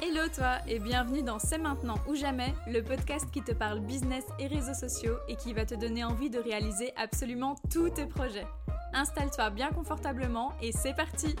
Hello 0.00 0.28
toi 0.34 0.58
et 0.68 0.78
bienvenue 0.78 1.22
dans 1.22 1.38
C'est 1.38 1.58
maintenant 1.58 1.96
ou 2.06 2.14
jamais, 2.14 2.54
le 2.66 2.82
podcast 2.82 3.26
qui 3.32 3.42
te 3.42 3.52
parle 3.52 3.80
business 3.80 4.24
et 4.38 4.46
réseaux 4.46 4.74
sociaux 4.74 5.16
et 5.28 5.36
qui 5.36 5.52
va 5.52 5.64
te 5.64 5.74
donner 5.74 6.04
envie 6.04 6.28
de 6.28 6.38
réaliser 6.38 6.92
absolument 6.96 7.54
tous 7.70 7.90
tes 7.90 8.06
projets. 8.06 8.46
Installe-toi 8.92 9.50
bien 9.50 9.70
confortablement 9.70 10.52
et 10.60 10.72
c'est 10.72 10.94
parti 10.94 11.34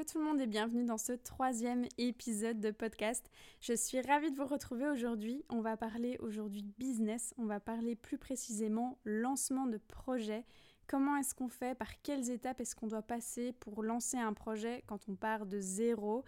Hello 0.00 0.08
tout 0.10 0.18
le 0.18 0.24
monde 0.24 0.40
et 0.40 0.46
bienvenue 0.46 0.86
dans 0.86 0.96
ce 0.96 1.12
troisième 1.12 1.84
épisode 1.98 2.58
de 2.58 2.70
podcast. 2.70 3.30
Je 3.60 3.74
suis 3.74 4.00
ravie 4.00 4.30
de 4.30 4.36
vous 4.36 4.46
retrouver 4.46 4.88
aujourd'hui. 4.88 5.44
On 5.50 5.60
va 5.60 5.76
parler 5.76 6.16
aujourd'hui 6.20 6.62
business, 6.78 7.34
on 7.36 7.44
va 7.44 7.60
parler 7.60 7.96
plus 7.96 8.16
précisément 8.16 8.96
lancement 9.04 9.66
de 9.66 9.76
projet. 9.76 10.46
Comment 10.86 11.18
est-ce 11.18 11.34
qu'on 11.34 11.50
fait? 11.50 11.74
Par 11.74 12.00
quelles 12.00 12.30
étapes 12.30 12.62
est-ce 12.62 12.74
qu'on 12.74 12.86
doit 12.86 13.02
passer 13.02 13.52
pour 13.52 13.82
lancer 13.82 14.16
un 14.16 14.32
projet 14.32 14.84
quand 14.86 15.06
on 15.06 15.16
part 15.16 15.44
de 15.44 15.60
zéro? 15.60 16.24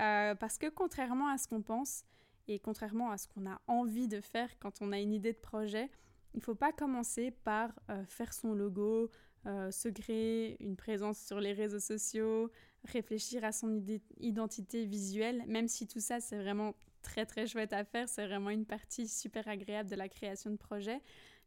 Euh, 0.00 0.34
Parce 0.34 0.58
que 0.58 0.68
contrairement 0.68 1.28
à 1.28 1.38
ce 1.38 1.46
qu'on 1.46 1.62
pense 1.62 2.04
et 2.48 2.58
contrairement 2.58 3.12
à 3.12 3.18
ce 3.18 3.28
qu'on 3.28 3.48
a 3.48 3.60
envie 3.68 4.08
de 4.08 4.20
faire 4.20 4.48
quand 4.58 4.82
on 4.82 4.90
a 4.90 4.98
une 4.98 5.12
idée 5.12 5.32
de 5.32 5.38
projet, 5.38 5.92
il 6.34 6.38
ne 6.38 6.42
faut 6.42 6.56
pas 6.56 6.72
commencer 6.72 7.30
par 7.30 7.70
euh, 7.88 8.04
faire 8.06 8.32
son 8.32 8.52
logo, 8.52 9.10
euh, 9.46 9.70
se 9.70 9.88
créer 9.88 10.62
une 10.62 10.76
présence 10.76 11.18
sur 11.18 11.40
les 11.40 11.52
réseaux 11.52 11.80
sociaux, 11.80 12.50
réfléchir 12.84 13.44
à 13.44 13.52
son 13.52 13.82
identité 14.18 14.86
visuelle, 14.86 15.44
même 15.46 15.68
si 15.68 15.86
tout 15.86 16.00
ça 16.00 16.20
c'est 16.20 16.36
vraiment 16.36 16.74
très 17.02 17.26
très 17.26 17.46
chouette 17.46 17.72
à 17.72 17.84
faire, 17.84 18.08
c'est 18.08 18.26
vraiment 18.26 18.50
une 18.50 18.66
partie 18.66 19.08
super 19.08 19.48
agréable 19.48 19.90
de 19.90 19.96
la 19.96 20.08
création 20.08 20.50
de 20.50 20.56
projet, 20.56 21.00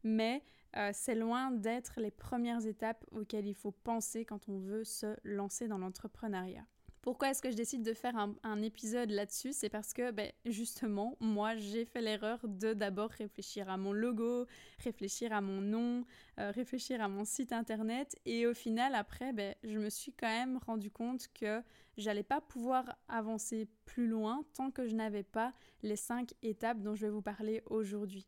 mais 0.04 0.42
euh, 0.76 0.90
c'est 0.92 1.14
loin 1.14 1.50
d'être 1.50 2.00
les 2.00 2.10
premières 2.10 2.66
étapes 2.66 3.04
auxquelles 3.12 3.46
il 3.46 3.54
faut 3.54 3.72
penser 3.72 4.24
quand 4.24 4.48
on 4.48 4.58
veut 4.58 4.84
se 4.84 5.16
lancer 5.24 5.68
dans 5.68 5.78
l'entrepreneuriat. 5.78 6.66
Pourquoi 7.06 7.30
est-ce 7.30 7.40
que 7.40 7.52
je 7.52 7.56
décide 7.56 7.84
de 7.84 7.94
faire 7.94 8.16
un, 8.42 8.62
épisode 8.62 9.12
là-dessus 9.12 9.52
C'est 9.52 9.68
parce 9.68 9.92
que 9.92 10.10
ben, 10.10 10.32
justement, 10.44 11.16
moi, 11.20 11.54
j'ai 11.54 11.84
fait 11.84 12.00
l'erreur 12.00 12.40
de 12.42 12.74
d'abord 12.74 13.10
réfléchir 13.10 13.70
à 13.70 13.76
mon 13.76 13.92
logo, 13.92 14.46
réfléchir 14.82 15.32
à 15.32 15.40
mon 15.40 15.60
nom, 15.60 16.04
euh, 16.40 16.50
réfléchir 16.50 17.00
à 17.00 17.06
mon 17.06 17.24
site 17.24 17.52
internet. 17.52 18.16
Et 18.24 18.48
au 18.48 18.54
final, 18.54 18.96
après, 18.96 19.32
ben, 19.32 19.54
je 19.62 19.78
me 19.78 19.88
suis 19.88 20.14
quand 20.14 20.26
même 20.26 20.58
rendu 20.66 20.90
compte 20.90 21.28
que 21.32 21.62
j'allais 21.96 22.24
pas 22.24 22.40
pouvoir 22.40 22.98
avancer 23.06 23.68
plus 23.84 24.08
loin 24.08 24.44
tant 24.54 24.72
que 24.72 24.88
je 24.88 24.96
n'avais 24.96 25.22
pas 25.22 25.52
les 25.84 25.94
cinq 25.94 26.34
étapes 26.42 26.82
dont 26.82 26.96
je 26.96 27.06
vais 27.06 27.12
vous 27.12 27.22
parler 27.22 27.62
aujourd'hui. 27.66 28.26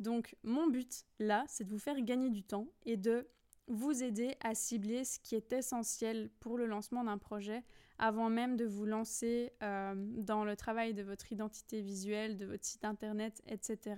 Donc, 0.00 0.34
mon 0.42 0.66
but 0.66 1.04
là, 1.20 1.44
c'est 1.46 1.62
de 1.62 1.70
vous 1.70 1.78
faire 1.78 2.00
gagner 2.00 2.30
du 2.30 2.42
temps 2.42 2.66
et 2.86 2.96
de 2.96 3.28
vous 3.68 4.02
aider 4.02 4.34
à 4.40 4.56
cibler 4.56 5.04
ce 5.04 5.20
qui 5.20 5.36
est 5.36 5.52
essentiel 5.52 6.28
pour 6.40 6.58
le 6.58 6.66
lancement 6.66 7.04
d'un 7.04 7.18
projet 7.18 7.62
avant 7.98 8.28
même 8.28 8.56
de 8.56 8.64
vous 8.64 8.84
lancer 8.84 9.52
euh, 9.62 9.94
dans 9.96 10.44
le 10.44 10.56
travail 10.56 10.94
de 10.94 11.02
votre 11.02 11.32
identité 11.32 11.80
visuelle, 11.80 12.36
de 12.36 12.46
votre 12.46 12.64
site 12.64 12.84
internet, 12.84 13.42
etc. 13.46 13.94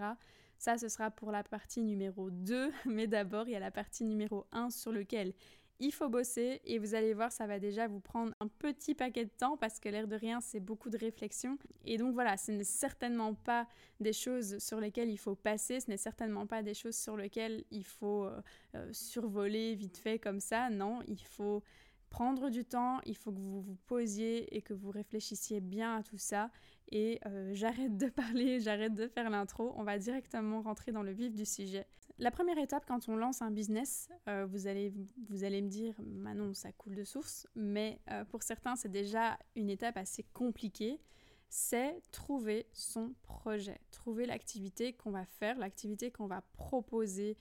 Ça, 0.58 0.76
ce 0.76 0.88
sera 0.88 1.10
pour 1.10 1.30
la 1.30 1.44
partie 1.44 1.82
numéro 1.82 2.30
2, 2.30 2.72
mais 2.86 3.06
d'abord, 3.06 3.48
il 3.48 3.52
y 3.52 3.56
a 3.56 3.60
la 3.60 3.70
partie 3.70 4.04
numéro 4.04 4.46
1 4.52 4.70
sur 4.70 4.92
lequel 4.92 5.32
il 5.80 5.92
faut 5.92 6.08
bosser 6.08 6.60
et 6.64 6.78
vous 6.78 6.94
allez 6.94 7.14
voir, 7.14 7.30
ça 7.30 7.46
va 7.46 7.60
déjà 7.60 7.86
vous 7.86 8.00
prendre 8.00 8.34
un 8.40 8.48
petit 8.48 8.94
paquet 8.94 9.24
de 9.24 9.30
temps 9.30 9.56
parce 9.56 9.78
que 9.78 9.88
l'air 9.88 10.08
de 10.08 10.16
rien, 10.16 10.40
c'est 10.40 10.60
beaucoup 10.60 10.90
de 10.90 10.98
réflexion. 10.98 11.56
Et 11.84 11.98
donc 11.98 12.14
voilà, 12.14 12.36
ce 12.36 12.50
n'est 12.50 12.64
certainement 12.64 13.34
pas 13.34 13.68
des 14.00 14.12
choses 14.12 14.58
sur 14.58 14.80
lesquelles 14.80 15.10
il 15.10 15.18
faut 15.18 15.36
passer, 15.36 15.78
ce 15.78 15.88
n'est 15.88 15.96
certainement 15.96 16.46
pas 16.46 16.62
des 16.62 16.74
choses 16.74 16.96
sur 16.96 17.16
lesquelles 17.16 17.64
il 17.70 17.84
faut 17.84 18.24
euh, 18.24 18.40
euh, 18.74 18.88
survoler 18.92 19.76
vite 19.76 19.98
fait 19.98 20.18
comme 20.18 20.40
ça. 20.40 20.68
Non, 20.68 21.00
il 21.06 21.22
faut 21.24 21.62
prendre 22.10 22.50
du 22.50 22.64
temps, 22.64 23.00
il 23.04 23.16
faut 23.16 23.30
que 23.30 23.38
vous 23.38 23.60
vous 23.60 23.76
posiez 23.86 24.56
et 24.56 24.62
que 24.62 24.74
vous 24.74 24.90
réfléchissiez 24.90 25.60
bien 25.60 25.96
à 25.96 26.02
tout 26.02 26.18
ça. 26.18 26.50
Et 26.90 27.20
euh, 27.26 27.50
j'arrête 27.54 27.96
de 27.96 28.06
parler, 28.08 28.60
j'arrête 28.60 28.94
de 28.94 29.06
faire 29.06 29.30
l'intro, 29.30 29.72
on 29.76 29.84
va 29.84 29.98
directement 29.98 30.62
rentrer 30.62 30.92
dans 30.92 31.02
le 31.02 31.12
vif 31.12 31.34
du 31.34 31.44
sujet. 31.44 31.86
La 32.18 32.30
première 32.30 32.58
étape 32.58 32.84
quand 32.86 33.08
on 33.08 33.16
lance 33.16 33.42
un 33.42 33.50
business, 33.50 34.08
euh, 34.28 34.44
vous, 34.46 34.66
allez, 34.66 34.92
vous 35.28 35.44
allez 35.44 35.62
me 35.62 35.68
dire, 35.68 35.94
Manon, 36.02 36.52
ça 36.52 36.72
coule 36.72 36.96
de 36.96 37.04
source, 37.04 37.46
mais 37.54 38.00
euh, 38.10 38.24
pour 38.24 38.42
certains 38.42 38.74
c'est 38.74 38.90
déjà 38.90 39.38
une 39.54 39.70
étape 39.70 39.96
assez 39.96 40.24
compliquée, 40.32 41.00
c'est 41.48 42.02
trouver 42.10 42.66
son 42.72 43.14
projet, 43.22 43.80
trouver 43.90 44.26
l'activité 44.26 44.92
qu'on 44.92 45.10
va 45.10 45.24
faire, 45.24 45.56
l'activité 45.58 46.10
qu'on 46.10 46.26
va 46.26 46.42
proposer 46.56 47.36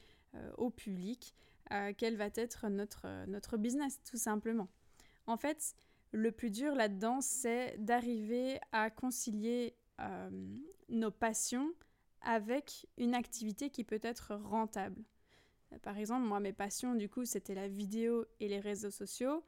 au 0.58 0.70
public 0.70 1.34
quel 1.98 2.16
va 2.16 2.30
être 2.36 2.68
notre, 2.70 3.26
notre 3.28 3.58
business, 3.58 4.02
tout 4.04 4.18
simplement. 4.18 4.68
En 5.26 5.38
fait, 5.38 5.76
le 6.12 6.32
plus 6.32 6.50
dur 6.50 6.76
là-dedans, 6.76 7.22
c'est 7.22 7.76
d'arriver 7.80 8.60
à 8.72 8.90
concilier 8.90 9.76
euh, 10.00 10.30
nos 10.90 11.12
passions 11.12 11.72
avec 12.22 12.88
une 12.98 13.16
activité 13.16 13.70
qui 13.70 13.84
peut 13.84 14.00
être 14.02 14.36
rentable. 14.36 15.04
Par 15.82 15.98
exemple, 15.98 16.26
moi, 16.26 16.40
mes 16.40 16.54
passions, 16.54 16.96
du 16.96 17.10
coup, 17.10 17.26
c'était 17.26 17.56
la 17.56 17.68
vidéo 17.68 18.26
et 18.40 18.48
les 18.48 18.60
réseaux 18.60 18.92
sociaux 18.92 19.44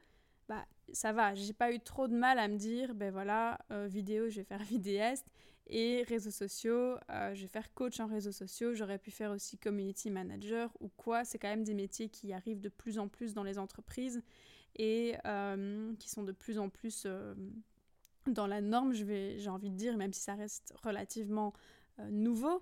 bah, 0.50 0.66
ça 0.92 1.12
va, 1.12 1.32
j'ai 1.36 1.52
pas 1.52 1.72
eu 1.72 1.78
trop 1.78 2.08
de 2.08 2.14
mal 2.14 2.40
à 2.40 2.48
me 2.48 2.56
dire, 2.56 2.92
ben 2.96 3.12
voilà, 3.12 3.56
euh, 3.70 3.86
vidéo, 3.86 4.28
je 4.28 4.38
vais 4.38 4.44
faire 4.44 4.62
vidéaste, 4.64 5.26
et 5.66 6.02
réseaux 6.02 6.30
sociaux, 6.30 6.96
euh, 7.10 7.34
je 7.34 7.42
vais 7.42 7.48
faire 7.48 7.72
coach 7.74 8.00
en 8.00 8.06
réseaux 8.06 8.32
sociaux, 8.32 8.74
j'aurais 8.74 8.98
pu 8.98 9.10
faire 9.10 9.30
aussi 9.30 9.58
community 9.58 10.10
manager 10.10 10.70
ou 10.80 10.88
quoi, 10.96 11.24
c'est 11.24 11.38
quand 11.38 11.48
même 11.48 11.64
des 11.64 11.74
métiers 11.74 12.08
qui 12.08 12.32
arrivent 12.32 12.60
de 12.60 12.68
plus 12.68 12.98
en 12.98 13.08
plus 13.08 13.34
dans 13.34 13.44
les 13.44 13.58
entreprises 13.58 14.22
et 14.76 15.14
euh, 15.26 15.94
qui 15.98 16.08
sont 16.08 16.22
de 16.22 16.32
plus 16.32 16.58
en 16.58 16.68
plus 16.68 17.06
dans 18.26 18.46
la 18.46 18.60
norme, 18.60 18.92
j'ai 18.92 19.48
envie 19.48 19.70
de 19.70 19.76
dire, 19.76 19.96
même 19.96 20.12
si 20.12 20.20
ça 20.20 20.34
reste 20.34 20.74
relativement 20.82 21.52
nouveau. 22.08 22.60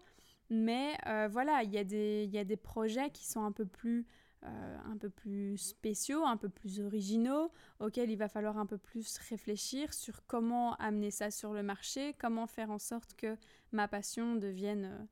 Mais 0.50 0.96
voilà, 1.28 1.62
il 1.62 1.70
y, 1.70 1.76
y, 1.76 2.38
a 2.38 2.44
des 2.44 2.56
projets 2.56 3.10
qui 3.10 3.26
sont 3.26 3.42
un 3.42 3.52
peu 3.52 3.66
plus 3.66 4.06
euh, 4.44 4.78
un 4.84 4.96
peu 4.96 5.10
plus 5.10 5.58
spéciaux, 5.58 6.24
un 6.24 6.36
peu 6.36 6.48
plus 6.48 6.80
originaux, 6.80 7.50
auxquels 7.80 8.08
il 8.08 8.16
va 8.16 8.28
falloir 8.28 8.56
un 8.56 8.66
peu 8.66 8.78
plus 8.78 9.18
réfléchir 9.18 9.92
sur 9.92 10.24
comment 10.26 10.74
amener 10.76 11.10
ça 11.10 11.32
sur 11.32 11.52
le 11.52 11.64
marché, 11.64 12.14
comment 12.20 12.46
faire 12.46 12.70
en 12.70 12.78
sorte 12.78 13.14
que 13.14 13.36
ma 13.72 13.88
passion 13.88 14.36
devienne, 14.36 14.84
euh, 14.84 15.06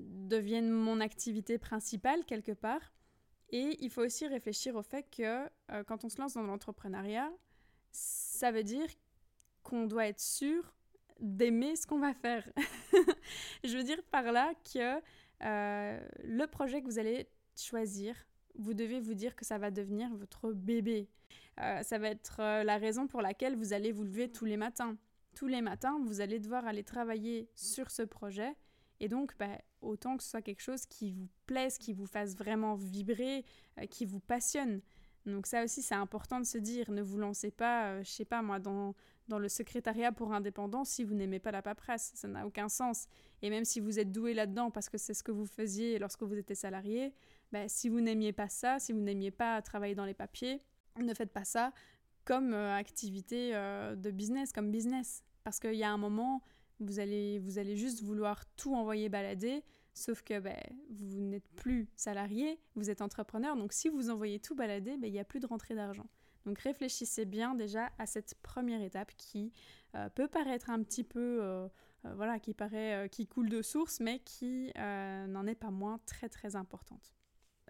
devienne 0.00 0.68
mon 0.68 0.98
activité 0.98 1.58
principale 1.58 2.24
quelque 2.24 2.50
part. 2.50 2.92
Et 3.50 3.76
il 3.80 3.88
faut 3.88 4.02
aussi 4.02 4.26
réfléchir 4.26 4.74
au 4.74 4.82
fait 4.82 5.08
que 5.16 5.48
euh, 5.70 5.84
quand 5.84 6.04
on 6.04 6.08
se 6.08 6.20
lance 6.20 6.34
dans 6.34 6.42
l'entrepreneuriat, 6.42 7.30
ça 7.92 8.50
veut 8.50 8.64
dire 8.64 8.88
qu'on 9.62 9.86
doit 9.86 10.08
être 10.08 10.20
sûr 10.20 10.74
d'aimer 11.20 11.76
ce 11.76 11.86
qu'on 11.86 12.00
va 12.00 12.14
faire. 12.14 12.50
Je 13.62 13.76
veux 13.76 13.84
dire 13.84 14.02
par 14.10 14.32
là 14.32 14.52
que 14.72 15.00
le 15.40 16.46
projet 16.46 16.80
que 16.80 16.86
vous 16.86 16.98
allez 16.98 17.28
choisir 17.54 18.16
vous 18.58 18.74
devez 18.74 19.00
vous 19.00 19.14
dire 19.14 19.36
que 19.36 19.44
ça 19.44 19.58
va 19.58 19.70
devenir 19.70 20.14
votre 20.14 20.52
bébé. 20.52 21.08
Euh, 21.60 21.82
ça 21.82 21.98
va 21.98 22.08
être 22.08 22.40
euh, 22.40 22.64
la 22.64 22.76
raison 22.76 23.06
pour 23.06 23.22
laquelle 23.22 23.56
vous 23.56 23.72
allez 23.72 23.92
vous 23.92 24.04
lever 24.04 24.30
tous 24.30 24.44
les 24.44 24.56
matins. 24.56 24.96
Tous 25.34 25.46
les 25.46 25.62
matins, 25.62 25.98
vous 26.04 26.20
allez 26.20 26.38
devoir 26.38 26.66
aller 26.66 26.84
travailler 26.84 27.48
sur 27.54 27.90
ce 27.90 28.02
projet. 28.02 28.54
Et 29.00 29.08
donc, 29.08 29.36
bah, 29.38 29.58
autant 29.82 30.16
que 30.16 30.22
ce 30.22 30.30
soit 30.30 30.42
quelque 30.42 30.62
chose 30.62 30.86
qui 30.86 31.10
vous 31.10 31.28
plaise, 31.46 31.78
qui 31.78 31.92
vous 31.92 32.06
fasse 32.06 32.34
vraiment 32.36 32.74
vibrer, 32.74 33.44
euh, 33.78 33.86
qui 33.86 34.04
vous 34.04 34.20
passionne. 34.20 34.80
Donc 35.26 35.46
ça 35.46 35.64
aussi, 35.64 35.82
c'est 35.82 35.94
important 35.94 36.38
de 36.38 36.46
se 36.46 36.58
dire, 36.58 36.90
ne 36.90 37.02
vous 37.02 37.18
lancez 37.18 37.50
pas, 37.50 37.88
euh, 37.88 38.04
je 38.04 38.10
sais 38.10 38.24
pas 38.24 38.42
moi, 38.42 38.60
dans, 38.60 38.94
dans 39.28 39.38
le 39.38 39.48
secrétariat 39.48 40.12
pour 40.12 40.32
indépendants 40.32 40.84
si 40.84 41.02
vous 41.02 41.14
n'aimez 41.14 41.40
pas 41.40 41.50
la 41.50 41.62
paperasse. 41.62 42.12
Ça 42.14 42.28
n'a 42.28 42.46
aucun 42.46 42.68
sens. 42.68 43.08
Et 43.42 43.50
même 43.50 43.64
si 43.64 43.80
vous 43.80 43.98
êtes 43.98 44.12
doué 44.12 44.34
là-dedans 44.34 44.70
parce 44.70 44.88
que 44.88 44.98
c'est 44.98 45.14
ce 45.14 45.24
que 45.24 45.32
vous 45.32 45.46
faisiez 45.46 45.98
lorsque 45.98 46.22
vous 46.22 46.34
étiez 46.34 46.54
salarié, 46.54 47.12
ben, 47.52 47.68
si 47.68 47.88
vous 47.88 48.00
n'aimiez 48.00 48.32
pas 48.32 48.48
ça, 48.48 48.78
si 48.78 48.92
vous 48.92 49.00
n'aimiez 49.00 49.30
pas 49.30 49.60
travailler 49.62 49.94
dans 49.94 50.04
les 50.04 50.14
papiers, 50.14 50.62
ne 51.02 51.14
faites 51.14 51.32
pas 51.32 51.44
ça 51.44 51.72
comme 52.24 52.52
euh, 52.52 52.74
activité 52.74 53.54
euh, 53.54 53.94
de 53.94 54.10
business, 54.10 54.52
comme 54.52 54.70
business. 54.70 55.22
Parce 55.44 55.60
qu'il 55.60 55.74
y 55.74 55.84
a 55.84 55.90
un 55.90 55.96
moment, 55.96 56.42
vous 56.80 56.98
allez, 56.98 57.38
vous 57.38 57.58
allez 57.58 57.76
juste 57.76 58.02
vouloir 58.02 58.44
tout 58.56 58.74
envoyer 58.74 59.08
balader 59.08 59.64
Sauf 59.94 60.20
que 60.20 60.38
ben, 60.40 60.60
vous 60.90 61.22
n'êtes 61.22 61.48
plus 61.56 61.88
salarié, 61.96 62.60
vous 62.74 62.90
êtes 62.90 63.00
entrepreneur, 63.00 63.56
donc 63.56 63.72
si 63.72 63.88
vous 63.88 64.10
envoyez 64.10 64.38
tout 64.38 64.54
balader, 64.54 64.98
ben, 64.98 65.06
il 65.06 65.12
n'y 65.12 65.18
a 65.18 65.24
plus 65.24 65.40
de 65.40 65.46
rentrée 65.46 65.74
d'argent. 65.74 66.06
Donc 66.44 66.58
réfléchissez 66.58 67.24
bien 67.24 67.54
déjà 67.54 67.90
à 67.98 68.04
cette 68.04 68.34
première 68.42 68.82
étape 68.82 69.10
qui 69.16 69.54
euh, 69.94 70.10
peut 70.10 70.28
paraître 70.28 70.68
un 70.68 70.82
petit 70.82 71.02
peu, 71.02 71.66
voilà, 72.04 72.38
qui 72.38 72.52
paraît, 72.52 73.08
qui 73.10 73.26
coule 73.26 73.48
de 73.48 73.62
source, 73.62 74.00
mais 74.00 74.18
qui 74.18 74.70
n'en 74.76 75.46
est 75.46 75.54
pas 75.54 75.70
moins 75.70 75.98
très 76.04 76.28
très 76.28 76.56
importante. 76.56 77.15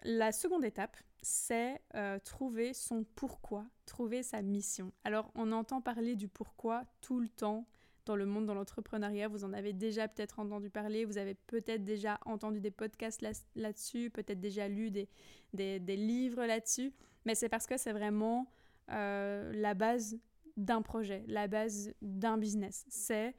La 0.03 0.31
seconde 0.31 0.63
étape, 0.63 0.95
c'est 1.21 1.81
trouver 2.23 2.73
son 2.73 3.03
pourquoi, 3.15 3.65
trouver 3.85 4.23
sa 4.23 4.41
mission. 4.41 4.91
Alors 5.03 5.31
on 5.35 5.51
entend 5.51 5.81
parler 5.81 6.15
du 6.15 6.27
pourquoi 6.27 6.83
tout 7.01 7.19
le 7.19 7.29
temps, 7.29 7.67
dans 8.07 8.15
le 8.15 8.25
monde, 8.25 8.45
dans 8.45 8.53
l'entrepreneuriat, 8.53 9.27
vous 9.27 9.43
en 9.43 9.53
avez 9.53 9.73
déjà 9.73 10.07
peut-être 10.07 10.39
entendu 10.39 10.69
parler, 10.69 11.05
vous 11.05 11.17
avez 11.17 11.35
peut-être 11.35 11.83
déjà 11.83 12.19
entendu 12.25 12.59
des 12.61 12.71
podcasts 12.71 13.21
là-dessus, 13.55 14.09
peut-être 14.09 14.39
déjà 14.39 14.67
lu 14.67 14.89
des, 14.89 15.09
des, 15.53 15.95
livres 15.95 16.45
là-dessus, 16.45 16.93
mais 17.25 17.35
c'est 17.35 17.49
parce 17.49 17.67
que 17.67 17.77
c'est 17.77 17.91
vraiment 17.91 18.49
euh, 18.91 19.51
la 19.53 19.73
base 19.73 20.17
d'un 20.55 20.81
projet, 20.81 21.23
la 21.27 21.47
base 21.47 21.93
d'un 22.01 22.37
business. 22.37 22.85
C'est 22.87 23.35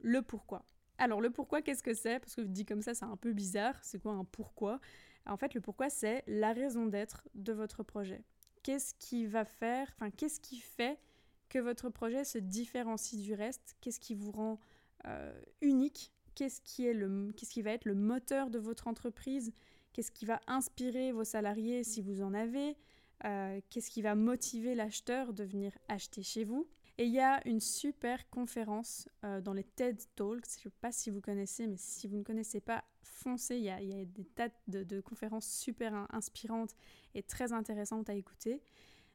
le 0.00 0.22
pourquoi. 0.22 0.64
Alors 1.02 1.20
le 1.20 1.30
pourquoi, 1.30 1.62
qu'est-ce 1.62 1.82
que 1.82 1.94
c'est? 1.94 2.20
Parce 2.20 2.36
que 2.36 2.42
dit 2.42 2.64
comme 2.64 2.80
ça, 2.80 2.94
c'est 2.94 3.04
un 3.04 3.16
peu 3.16 3.32
bizarre. 3.32 3.74
C'est 3.82 4.00
quoi 4.00 4.12
un 4.12 4.24
pourquoi? 4.24 4.78
En 5.26 5.36
fait, 5.36 5.52
le 5.52 5.60
pourquoi, 5.60 5.90
c'est 5.90 6.22
la 6.28 6.52
raison 6.52 6.86
d'être 6.86 7.28
de 7.34 7.52
votre 7.52 7.82
projet. 7.82 8.22
Qu'est-ce 8.62 8.94
qui 8.94 9.26
va 9.26 9.44
faire, 9.44 9.90
enfin, 9.96 10.12
qu'est-ce 10.12 10.38
qui 10.38 10.60
fait 10.60 11.00
que 11.48 11.58
votre 11.58 11.90
projet 11.90 12.22
se 12.22 12.38
différencie 12.38 13.20
du 13.20 13.34
reste? 13.34 13.74
Qu'est-ce 13.80 13.98
qui 13.98 14.14
vous 14.14 14.30
rend 14.30 14.60
euh, 15.06 15.36
unique? 15.60 16.12
Qu'est-ce 16.36 16.60
qui, 16.60 17.62
va 17.62 17.72
être 17.72 17.84
le 17.84 17.96
moteur 17.96 18.48
de 18.48 18.60
votre 18.60 18.86
entreprise? 18.86 19.52
Qu'est-ce 19.92 20.12
qui 20.12 20.24
va 20.24 20.40
inspirer 20.46 21.10
vos 21.10 21.24
salariés 21.24 21.82
si 21.82 22.00
vous 22.00 22.22
en 22.22 22.32
avez? 22.32 22.76
Euh, 23.24 23.60
Qu'est-ce 23.70 23.90
qui 23.90 24.02
va 24.02 24.14
motiver 24.14 24.76
l'acheteur 24.76 25.32
de 25.32 25.42
venir 25.42 25.76
acheter 25.88 26.22
chez 26.22 26.44
vous? 26.44 26.68
Et 27.02 27.06
il 27.06 27.14
y 27.14 27.18
a 27.18 27.44
une 27.48 27.58
super 27.58 28.30
conférence 28.30 29.08
euh, 29.24 29.40
dans 29.40 29.54
les 29.54 29.64
TED 29.64 30.00
Talks, 30.14 30.44
je 30.46 30.58
ne 30.60 30.62
sais 30.62 30.70
pas 30.80 30.92
si 30.92 31.10
vous 31.10 31.20
connaissez, 31.20 31.66
mais 31.66 31.76
si 31.76 32.06
vous 32.06 32.16
ne 32.16 32.22
connaissez 32.22 32.60
pas, 32.60 32.84
foncez, 33.02 33.56
il 33.56 33.64
y 33.64 33.70
a, 33.70 34.04
des 34.04 34.24
tas 34.24 34.50
de, 34.68 35.00
conférences 35.00 35.48
super 35.48 36.06
inspirantes 36.12 36.76
et 37.16 37.24
très 37.24 37.52
intéressantes 37.52 38.08
à 38.08 38.14
écouter, 38.14 38.62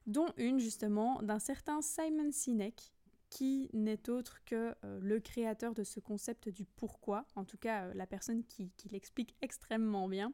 dont 0.05 0.27
une 0.35 0.59
justement 0.59 1.21
d'un 1.21 1.39
certain 1.39 1.81
Simon 1.81 2.29
Sinek, 2.33 2.91
qui 3.29 3.69
n'est 3.71 4.09
autre 4.09 4.43
que 4.43 4.75
euh, 4.83 4.99
le 5.01 5.21
créateur 5.21 5.73
de 5.73 5.85
ce 5.85 6.01
concept 6.01 6.49
du 6.49 6.65
pourquoi, 6.65 7.25
en 7.37 7.45
tout 7.45 7.57
cas 7.57 7.85
euh, 7.85 7.93
la 7.93 8.05
personne 8.05 8.43
qui, 8.43 8.69
qui 8.75 8.89
l'explique 8.89 9.33
extrêmement 9.41 10.09
bien. 10.09 10.33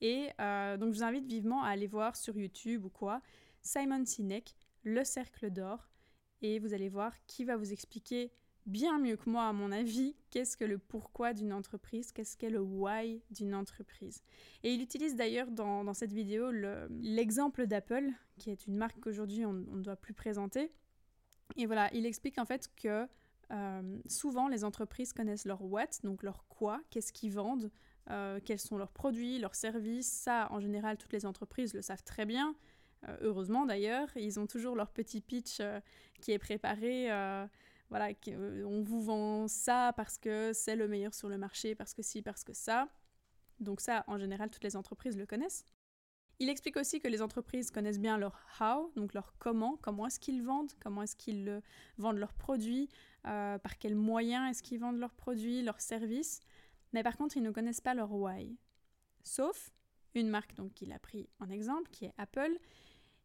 Et 0.00 0.28
donc 0.38 0.92
je 0.92 0.98
vous 0.98 1.02
invite 1.02 1.26
vivement 1.26 1.64
à 1.64 1.70
aller 1.70 1.88
voir 1.88 2.16
sur 2.16 2.38
YouTube 2.38 2.84
ou 2.86 2.88
quoi, 2.88 3.20
Simon 3.60 4.06
Sinek, 4.06 4.54
Le 4.84 5.02
Cercle 5.04 5.50
d'Or, 5.50 5.88
et 6.42 6.58
vous 6.58 6.74
allez 6.74 6.88
voir 6.88 7.12
qui 7.26 7.44
va 7.44 7.56
vous 7.56 7.72
expliquer 7.72 8.32
bien 8.66 8.98
mieux 8.98 9.16
que 9.16 9.28
moi, 9.30 9.44
à 9.44 9.52
mon 9.52 9.72
avis, 9.72 10.14
qu'est-ce 10.30 10.56
que 10.56 10.64
le 10.64 10.78
pourquoi 10.78 11.32
d'une 11.32 11.52
entreprise, 11.52 12.12
qu'est-ce 12.12 12.36
qu'est 12.36 12.50
le 12.50 12.60
why 12.60 13.22
d'une 13.30 13.54
entreprise. 13.54 14.22
Et 14.62 14.74
il 14.74 14.82
utilise 14.82 15.16
d'ailleurs 15.16 15.50
dans, 15.50 15.94
cette 15.94 16.12
vidéo 16.12 16.50
l'exemple 17.00 17.66
d'Apple, 17.66 18.10
qui 18.38 18.50
est 18.50 18.66
une 18.66 18.76
marque 18.76 19.00
qu'aujourd'hui 19.00 19.44
on 19.46 19.54
ne 19.54 19.82
doit 19.82 19.96
plus 19.96 20.14
présenter. 20.14 20.70
Et 21.56 21.66
voilà, 21.66 21.92
il 21.94 22.04
explique 22.04 22.38
en 22.38 22.44
fait 22.44 22.70
que 22.76 23.08
euh, 23.50 23.98
souvent 24.06 24.48
les 24.48 24.64
entreprises 24.64 25.14
connaissent 25.14 25.46
leur 25.46 25.64
what, 25.64 25.86
donc 26.04 26.22
leur 26.22 26.46
quoi, 26.48 26.80
qu'est-ce 26.90 27.12
qu'ils 27.12 27.32
vendent, 27.32 27.70
euh, 28.10 28.38
quels 28.44 28.58
sont 28.58 28.76
leurs 28.76 28.92
produits, 28.92 29.38
leurs 29.38 29.54
services. 29.54 30.10
Ça, 30.10 30.48
en 30.50 30.60
général, 30.60 30.98
toutes 30.98 31.12
les 31.12 31.24
entreprises 31.24 31.72
le 31.72 31.80
savent 31.80 32.04
très 32.04 32.26
bien. 32.26 32.54
Euh, 33.06 33.16
heureusement 33.20 33.66
d'ailleurs, 33.66 34.08
ils 34.16 34.40
ont 34.40 34.46
toujours 34.46 34.74
leur 34.74 34.90
petit 34.90 35.20
pitch 35.20 35.58
euh, 35.60 35.80
qui 36.20 36.32
est 36.32 36.38
préparé. 36.38 37.10
Euh, 37.10 37.46
voilà, 37.90 38.08
on 38.66 38.82
vous 38.82 39.02
vend 39.02 39.48
ça 39.48 39.92
parce 39.96 40.18
que 40.18 40.52
c'est 40.52 40.76
le 40.76 40.88
meilleur 40.88 41.14
sur 41.14 41.28
le 41.28 41.38
marché, 41.38 41.74
parce 41.74 41.94
que 41.94 42.02
si, 42.02 42.22
parce 42.22 42.44
que 42.44 42.52
ça. 42.52 42.88
Donc 43.60 43.80
ça, 43.80 44.04
en 44.08 44.18
général, 44.18 44.50
toutes 44.50 44.64
les 44.64 44.76
entreprises 44.76 45.16
le 45.16 45.26
connaissent. 45.26 45.66
Il 46.38 46.48
explique 46.48 46.76
aussi 46.76 47.00
que 47.00 47.08
les 47.08 47.22
entreprises 47.22 47.70
connaissent 47.70 47.98
bien 47.98 48.16
leur 48.18 48.38
how, 48.60 48.92
donc 48.94 49.14
leur 49.14 49.34
comment, 49.38 49.76
comment 49.82 50.06
est-ce 50.06 50.20
qu'ils 50.20 50.42
vendent, 50.42 50.70
comment 50.80 51.02
est-ce 51.02 51.16
qu'ils 51.16 51.60
vendent 51.96 52.18
leurs 52.18 52.34
produits, 52.34 52.88
par 53.24 53.78
quels 53.80 53.96
moyens 53.96 54.48
est-ce 54.50 54.62
qu'ils 54.62 54.78
vendent 54.78 55.00
leurs 55.00 55.14
produits, 55.14 55.62
leurs 55.62 55.80
services. 55.80 56.38
Mais 56.92 57.02
par 57.02 57.16
contre, 57.16 57.36
ils 57.36 57.42
ne 57.42 57.50
connaissent 57.50 57.80
pas 57.80 57.94
leur 57.94 58.12
why. 58.12 58.56
Sauf 59.24 59.72
une 60.14 60.28
marque 60.28 60.54
qu'il 60.74 60.92
a 60.92 60.98
pris 60.98 61.28
en 61.40 61.50
exemple, 61.50 61.90
qui 61.90 62.06
est 62.06 62.14
Apple, 62.18 62.58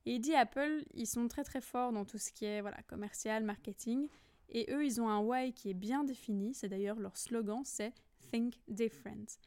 et 0.06 0.16
il 0.16 0.20
dit 0.20 0.36
Apple, 0.36 0.84
ils 0.94 1.08
sont 1.08 1.28
très 1.28 1.44
très 1.44 1.62
forts 1.62 1.94
dans 1.94 2.06
tout 2.06 2.18
ce 2.18 2.32
qui 2.32 2.46
est 2.46 2.62
voilà, 2.62 2.82
commercial, 2.84 3.44
marketing. 3.44 4.10
Et 4.50 4.72
eux, 4.72 4.86
ils 4.86 5.00
ont 5.00 5.10
un 5.10 5.20
why 5.20 5.54
qui 5.54 5.70
est 5.70 5.74
bien 5.76 6.04
défini. 6.04 6.54
C'est 6.54 6.68
d'ailleurs 6.68 7.00
leur 7.00 7.18
slogan, 7.18 7.62
c'est 7.64 7.94
Think 8.32 8.56
Different. 8.68 9.40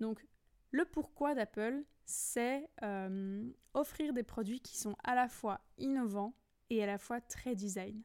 Donc, 0.00 0.26
le 0.70 0.84
pourquoi 0.84 1.34
d'Apple, 1.34 1.84
c'est 2.04 2.68
euh, 2.82 3.48
offrir 3.72 4.12
des 4.12 4.22
produits 4.22 4.60
qui 4.60 4.76
sont 4.76 4.96
à 5.04 5.14
la 5.14 5.28
fois 5.28 5.60
innovants 5.78 6.34
et 6.68 6.82
à 6.82 6.86
la 6.86 6.98
fois 6.98 7.20
très 7.20 7.54
design. 7.54 8.02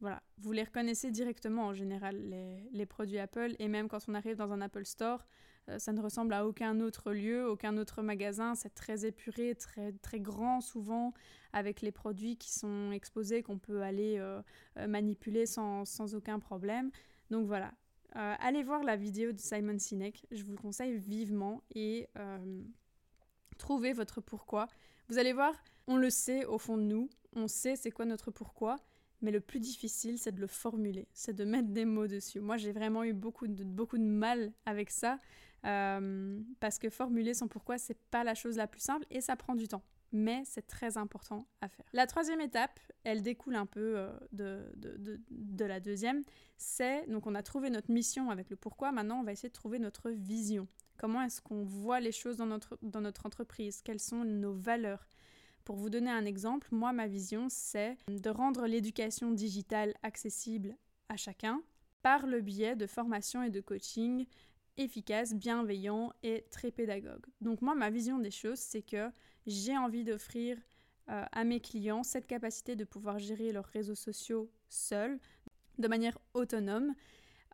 Voilà, 0.00 0.22
vous 0.38 0.52
les 0.52 0.62
reconnaissez 0.62 1.10
directement 1.10 1.66
en 1.66 1.74
général, 1.74 2.16
les, 2.28 2.68
les 2.72 2.86
produits 2.86 3.18
Apple, 3.18 3.54
et 3.58 3.68
même 3.68 3.88
quand 3.88 4.00
on 4.08 4.14
arrive 4.14 4.36
dans 4.36 4.52
un 4.52 4.60
Apple 4.60 4.84
Store, 4.84 5.26
euh, 5.68 5.78
ça 5.78 5.92
ne 5.92 6.00
ressemble 6.00 6.32
à 6.32 6.46
aucun 6.46 6.80
autre 6.80 7.12
lieu, 7.12 7.48
aucun 7.48 7.76
autre 7.76 8.02
magasin. 8.02 8.54
C'est 8.54 8.74
très 8.74 9.04
épuré, 9.04 9.54
très, 9.54 9.92
très 9.92 10.20
grand 10.20 10.60
souvent, 10.60 11.12
avec 11.52 11.80
les 11.80 11.92
produits 11.92 12.36
qui 12.36 12.52
sont 12.52 12.92
exposés, 12.92 13.42
qu'on 13.42 13.58
peut 13.58 13.82
aller 13.82 14.16
euh, 14.18 14.40
euh, 14.78 14.86
manipuler 14.86 15.46
sans, 15.46 15.84
sans, 15.84 16.14
aucun 16.14 16.38
problème. 16.38 16.90
Donc 17.30 17.46
voilà. 17.46 17.72
allez 18.12 18.62
voir 18.62 18.84
la 18.84 18.96
vidéo 18.96 19.32
de 19.32 19.38
Simon 19.38 19.78
Sinek, 19.78 20.26
je 20.30 20.42
vous 20.44 20.52
le 20.52 20.58
conseille 20.58 20.96
vivement 20.96 21.62
et 21.74 22.08
trouvez 23.58 23.92
votre 23.92 24.20
pourquoi. 24.20 24.68
Vous 25.08 25.18
allez 25.18 25.32
voir, 25.32 25.52
on 25.88 25.96
le 25.96 26.08
sait 26.08 26.44
au 26.44 26.58
fond 26.58 26.76
de 26.76 26.84
nous, 26.84 27.10
on 27.34 27.48
sait 27.48 27.74
c'est 27.74 27.90
quoi 27.90 28.04
notre 28.04 28.30
pourquoi, 28.30 28.76
mais 29.22 29.30
le 29.30 29.40
plus 29.40 29.60
difficile, 29.60 30.18
c'est 30.18 30.32
de 30.32 30.40
le 30.40 30.46
formuler, 30.46 31.08
c'est 31.12 31.34
de 31.34 31.44
mettre 31.44 31.68
des 31.68 31.84
mots 31.84 32.06
dessus. 32.06 32.40
Moi, 32.40 32.56
j'ai 32.56 32.72
vraiment 32.72 33.04
eu 33.04 33.12
beaucoup 33.12 33.46
de, 33.46 33.64
beaucoup 33.64 33.98
de 33.98 34.04
mal 34.04 34.52
avec 34.66 34.90
ça. 34.90 35.18
Euh, 35.64 36.40
parce 36.60 36.78
que 36.78 36.90
formuler 36.90 37.34
son 37.34 37.48
pourquoi, 37.48 37.78
c'est 37.78 37.98
pas 38.10 38.22
la 38.22 38.34
chose 38.34 38.56
la 38.56 38.66
plus 38.66 38.80
simple 38.80 39.06
et 39.10 39.20
ça 39.20 39.36
prend 39.36 39.54
du 39.54 39.66
temps. 39.66 39.82
Mais 40.12 40.42
c'est 40.44 40.66
très 40.66 40.96
important 40.96 41.48
à 41.60 41.68
faire. 41.68 41.84
La 41.92 42.06
troisième 42.06 42.40
étape, 42.40 42.78
elle 43.02 43.22
découle 43.22 43.56
un 43.56 43.66
peu 43.66 43.96
euh, 43.96 44.12
de, 44.32 44.72
de, 44.76 45.20
de, 45.30 45.64
la 45.64 45.80
deuxième. 45.80 46.22
C'est, 46.56 47.06
donc 47.08 47.26
on 47.26 47.34
a 47.34 47.42
trouvé 47.42 47.70
notre 47.70 47.90
mission 47.90 48.30
avec 48.30 48.48
le 48.48 48.56
pourquoi, 48.56 48.92
maintenant 48.92 49.20
on 49.20 49.24
va 49.24 49.32
essayer 49.32 49.48
de 49.48 49.54
trouver 49.54 49.80
notre 49.80 50.10
vision. 50.10 50.68
Comment 50.96 51.22
est-ce 51.22 51.40
qu'on 51.42 51.64
voit 51.64 52.00
les 52.00 52.12
choses 52.12 52.36
dans 52.36 52.46
notre, 52.46 52.78
dans 52.82 53.00
notre 53.00 53.26
entreprise? 53.26 53.82
Quelles 53.82 54.00
sont 54.00 54.24
nos 54.24 54.54
valeurs? 54.54 55.08
Pour 55.66 55.74
vous 55.74 55.90
donner 55.90 56.12
un 56.12 56.24
exemple, 56.24 56.68
moi 56.70 56.92
ma 56.92 57.08
vision 57.08 57.48
c'est 57.48 57.96
de 58.06 58.30
rendre 58.30 58.68
l'éducation 58.68 59.32
digitale 59.32 59.94
accessible 60.04 60.76
à 61.08 61.16
chacun 61.16 61.60
par 62.02 62.28
le 62.28 62.40
biais 62.40 62.76
de 62.76 62.86
formation 62.86 63.42
et 63.42 63.50
de 63.50 63.60
coaching 63.60 64.26
efficace, 64.76 65.34
bienveillant 65.34 66.12
et 66.22 66.44
très 66.52 66.70
pédagogue. 66.70 67.26
Donc 67.40 67.62
moi, 67.62 67.74
ma 67.74 67.90
vision 67.90 68.20
des 68.20 68.30
choses, 68.30 68.60
c'est 68.60 68.82
que 68.82 69.10
j'ai 69.48 69.76
envie 69.76 70.04
d'offrir 70.04 70.56
euh, 71.08 71.24
à 71.32 71.42
mes 71.42 71.58
clients 71.58 72.04
cette 72.04 72.28
capacité 72.28 72.76
de 72.76 72.84
pouvoir 72.84 73.18
gérer 73.18 73.50
leurs 73.50 73.66
réseaux 73.66 73.96
sociaux 73.96 74.48
seuls, 74.68 75.18
de 75.78 75.88
manière 75.88 76.16
autonome, 76.34 76.94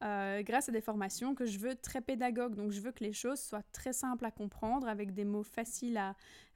euh, 0.03 0.43
grâce 0.43 0.69
à 0.69 0.73
des 0.73 0.81
formations 0.81 1.35
que 1.35 1.47
je 1.47 1.59
veux 1.59 1.77
très 1.77 2.01
pédagogues. 2.01 2.55
Donc 2.55 2.73
je 2.73 2.81
veux 2.81 2.91
que 2.91 3.05
les 3.05 3.13
choses 3.13 3.41
soient 3.41 3.63
très 3.73 3.93
simples 3.93 4.25
à 4.25 4.31
comprendre, 4.31 4.89
avec 4.89 5.15
des 5.15 5.25
mots 5.25 5.45
faciles 5.45 5.97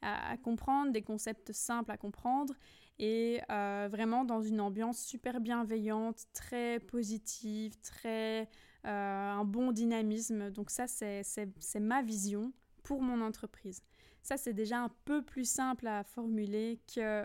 à, 0.03 0.37
comprendre, 0.43 0.93
des 0.93 1.03
concepts 1.03 1.53
simples 1.53 1.91
à 1.91 1.97
comprendre, 1.97 2.55
et 2.99 3.41
euh, 3.51 3.89
vraiment 3.91 4.25
dans 4.25 4.41
une 4.41 4.61
ambiance 4.61 4.99
super 4.99 5.41
bienveillante, 5.41 6.27
très 6.33 6.81
positive, 6.81 7.75
très 7.81 8.49
euh, 8.85 9.31
un 9.33 9.45
bon 9.45 9.73
dynamisme. 9.73 10.51
Donc 10.51 10.71
ça, 10.71 10.87
c'est 10.87 11.81
ma 11.81 12.03
vision 12.03 12.53
pour 12.83 13.03
mon 13.03 13.21
entreprise. 13.21 13.83
Ça, 14.23 14.37
c'est 14.37 14.55
déjà 14.55 14.79
un 14.79 14.91
peu 15.05 15.23
plus 15.23 15.49
simple 15.49 15.87
à 15.87 16.05
formuler 16.05 16.81
que, 16.93 17.25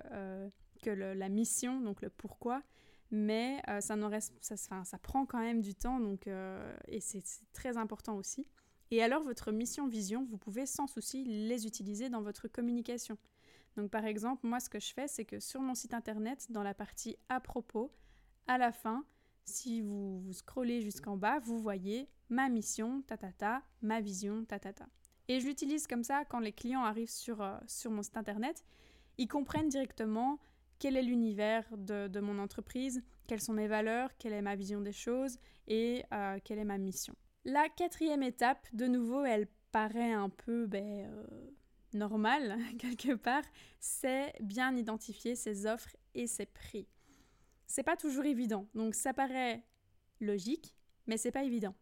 que 0.82 0.90
la 0.90 1.30
mission, 1.30 1.82
donc 1.82 2.02
le 2.02 2.10
pourquoi. 2.10 2.62
Mais 3.12 3.62
euh, 3.68 3.82
ça, 3.82 3.96
reste, 3.96 4.34
ça, 4.40 4.56
ça, 4.58 4.98
prend 5.00 5.26
quand 5.26 5.40
même 5.40 5.62
du 5.62 5.76
temps, 5.76 6.00
donc, 6.00 6.28
et 6.88 7.02
c'est 7.02 7.24
très 7.54 7.78
important 7.78 8.16
aussi. 8.16 8.48
Et 8.90 9.02
alors, 9.02 9.24
votre 9.24 9.52
mission, 9.52 9.88
vision, 9.88 10.26
vous 10.26 10.38
pouvez 10.38 10.66
sans 10.66 10.88
souci 10.88 11.24
les 11.24 11.66
utiliser 11.66 12.10
dans 12.10 12.22
votre 12.22 12.48
communication. 12.48 13.18
Donc, 13.78 13.90
par 13.90 14.06
exemple, 14.06 14.46
moi, 14.46 14.60
ce 14.60 14.70
que 14.70 14.80
je 14.80 14.94
fais, 14.94 15.08
c'est 15.08 15.26
que 15.26 15.40
sur 15.40 15.62
mon 15.62 15.76
site 15.76 15.94
internet, 15.94 16.48
dans 16.50 16.64
la 16.64 16.74
partie 16.74 17.18
à 17.30 17.40
propos, 17.40 17.92
à 18.48 18.58
la 18.58 18.74
fin, 18.74 19.06
si 19.46 19.82
vous, 19.82 20.20
vous 20.20 20.34
scrollez 20.34 20.82
jusqu'en 20.82 21.16
bas, 21.16 21.40
vous 21.40 21.60
voyez 21.60 22.10
ma 22.30 22.50
mission, 22.50 23.02
ta 23.04 23.18
ta 23.18 23.32
ta, 23.32 23.64
ma 23.82 24.02
vision, 24.02 24.46
ta 24.46 24.60
ta 24.60 24.74
ta. 24.74 24.88
Et 25.28 25.40
je 25.40 25.48
l'utilise 25.48 25.88
comme 25.88 26.04
ça 26.04 26.26
quand 26.26 26.40
les 26.40 26.52
clients 26.52 26.84
arrivent 26.84 27.10
sur, 27.10 27.42
euh, 27.42 27.58
sur 27.68 27.92
mon 27.92 28.04
site 28.04 28.18
internet. 28.18 28.66
Ils 29.18 29.28
comprennent 29.28 29.70
directement 29.70 30.40
quel 30.82 30.98
est 30.98 31.02
l'univers 31.02 31.64
de, 31.78 32.20
mon 32.20 32.40
entreprise, 32.40 33.02
quelles 33.28 33.40
sont 33.40 33.54
mes 33.54 33.68
valeurs, 33.68 34.10
quelle 34.18 34.34
est 34.34 34.42
ma 34.42 34.56
vision 34.56 34.82
des 34.82 34.92
choses 34.92 35.38
et 35.68 36.04
euh, 36.12 36.40
quelle 36.44 36.60
est 36.60 36.66
ma 36.66 36.78
mission. 36.78 37.16
La 37.46 37.70
quatrième 37.70 38.24
étape, 38.24 38.68
de 38.74 38.88
nouveau, 38.88 39.24
elle 39.24 39.48
paraît 39.72 40.12
un 40.12 40.30
peu 40.30 40.66
ben, 40.66 41.06
euh, 41.06 41.26
normale 41.94 42.58
quelque 42.78 43.14
part, 43.14 43.44
c'est 43.80 44.34
bien 44.42 44.76
identifier 44.76 45.36
ses 45.36 45.66
offres 45.66 45.96
et 46.14 46.28
ses 46.28 46.46
prix 46.46 46.88
c'est 47.72 47.84
pas 47.84 47.96
toujours 47.96 48.26
évident. 48.26 48.68
Donc 48.76 48.96
ça 48.96 49.14
paraît 49.14 49.64
logique, 50.20 50.76
mais 51.08 51.18
c'est 51.18 51.32
pas 51.32 51.44
évident. 51.44 51.74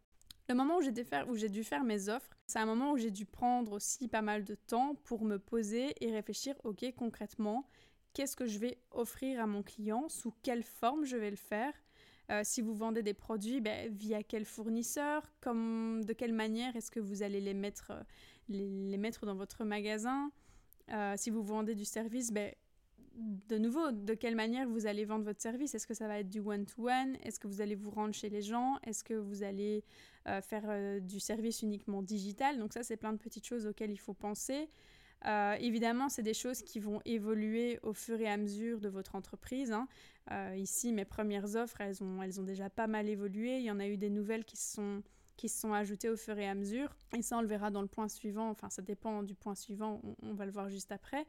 Le 0.48 0.54
moment 0.54 0.78
où 0.78 0.82
j'ai 0.82 0.92
dû, 0.92 1.04
dû 1.50 1.64
faire 1.64 1.84
mes 1.84 2.08
offres, 2.08 2.30
c'est 2.46 2.58
un 2.58 2.66
moment 2.66 2.92
où 2.92 2.96
j'ai 2.96 3.10
dû 3.10 3.26
prendre 3.26 3.72
aussi 3.72 4.08
pas 4.08 4.22
mal 4.22 4.44
de 4.44 4.54
temps 4.54 4.94
pour 5.04 5.24
me 5.24 5.38
poser 5.38 5.94
et 6.00 6.10
réfléchir, 6.10 6.54
ok, 6.64 6.92
concrètement, 6.96 7.68
qu'est-ce 8.12 8.36
que 8.36 8.46
je 8.46 8.58
vais 8.58 8.78
offrir 8.90 9.40
à 9.40 9.46
mon 9.46 9.62
client, 9.62 10.08
sous 10.08 10.32
quelle 10.42 10.62
forme 10.62 11.04
je 11.04 11.16
vais 11.16 11.30
le 11.30 11.36
faire. 11.36 11.72
Euh, 12.30 12.42
si 12.44 12.60
vous 12.60 12.74
vendez 12.74 13.02
des 13.02 13.14
produits, 13.14 13.60
ben, 13.60 13.92
via 13.92 14.22
quel 14.22 14.44
fournisseur, 14.44 15.22
comme, 15.40 16.04
de 16.04 16.12
quelle 16.12 16.32
manière 16.32 16.76
est-ce 16.76 16.90
que 16.90 17.00
vous 17.00 17.22
allez 17.22 17.40
les 17.40 17.54
mettre, 17.54 17.90
euh, 17.90 18.02
les, 18.48 18.96
mettre 18.98 19.26
dans 19.26 19.34
votre 19.34 19.64
magasin. 19.64 20.30
Euh, 20.92 21.14
si 21.16 21.30
vous 21.30 21.42
vendez 21.42 21.74
du 21.74 21.84
service, 21.84 22.32
ben, 22.32 22.54
de 23.16 23.58
nouveau, 23.58 23.90
de 23.90 24.14
quelle 24.14 24.36
manière 24.36 24.68
vous 24.68 24.86
allez 24.86 25.04
vendre 25.04 25.24
votre 25.24 25.42
service? 25.42 25.74
Est-ce 25.74 25.88
que 25.88 25.94
ça 25.94 26.06
va 26.06 26.20
être 26.20 26.28
du 26.28 26.38
one-to-one? 26.38 27.16
Est-ce 27.24 27.40
que 27.40 27.48
vous 27.48 27.60
allez 27.60 27.74
vous 27.74 27.90
rendre 27.90 28.14
chez 28.14 28.28
les 28.28 28.42
gens? 28.42 28.78
Est-ce 28.84 29.02
que 29.02 29.14
vous 29.14 29.42
allez 29.42 29.84
faire 30.42 31.00
du 31.02 31.18
service 31.18 31.62
uniquement 31.62 32.02
digital? 32.02 32.58
Donc 32.58 32.72
ça, 32.72 32.82
c'est 32.82 32.96
plein 32.96 33.12
de 33.12 33.18
petites 33.18 33.46
choses 33.46 33.66
auxquelles 33.66 33.90
il 33.90 33.98
faut 33.98 34.14
penser. 34.14 34.70
Euh, 35.26 35.54
évidemment, 35.60 36.08
c'est 36.08 36.22
des 36.22 36.34
choses 36.34 36.62
qui 36.62 36.80
vont 36.80 37.00
évoluer 37.04 37.78
au 37.82 37.92
fur 37.92 38.20
et 38.20 38.28
à 38.28 38.36
mesure 38.36 38.80
de 38.80 38.88
votre 38.88 39.14
entreprise. 39.14 39.72
Hein. 39.72 39.86
ici, 40.56 40.92
mes 40.92 41.04
premières 41.04 41.56
offres, 41.56 41.80
elles 41.80 42.02
ont, 42.02 42.22
elles 42.22 42.44
déjà 42.44 42.70
pas 42.70 42.86
mal 42.86 43.08
évolué. 43.08 43.58
Il 43.58 43.64
y 43.64 43.70
en 43.70 43.80
a 43.80 43.86
eu 43.86 43.96
des 43.96 44.10
nouvelles 44.10 44.44
qui 44.44 44.56
se 44.56 44.74
sont 44.74 45.02
qui 45.36 45.48
se 45.48 45.58
sont 45.58 45.72
ajoutées 45.72 46.10
au 46.10 46.18
fur 46.18 46.38
et 46.38 46.46
à 46.46 46.54
mesure. 46.54 46.94
Et 47.16 47.22
ça, 47.22 47.38
on 47.38 47.40
le 47.40 47.46
verra 47.46 47.70
dans 47.70 47.80
le 47.80 47.88
point 47.88 48.08
suivant. 48.08 48.50
Enfin, 48.50 48.68
ça 48.68 48.82
dépend 48.82 49.22
du 49.22 49.34
point 49.34 49.54
suivant. 49.54 50.02
on 50.22 50.34
va 50.34 50.44
le 50.44 50.52
voir 50.52 50.68
juste 50.68 50.92
après. 50.92 51.24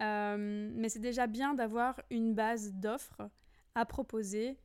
Euh, 0.00 0.70
mais 0.74 0.88
c'est 0.88 1.00
déjà 1.00 1.26
bien 1.26 1.54
d'avoir 1.54 2.00
une 2.10 2.34
base 2.34 2.72
d'offres 2.74 3.28
à 3.74 3.84
proposer 3.84 4.56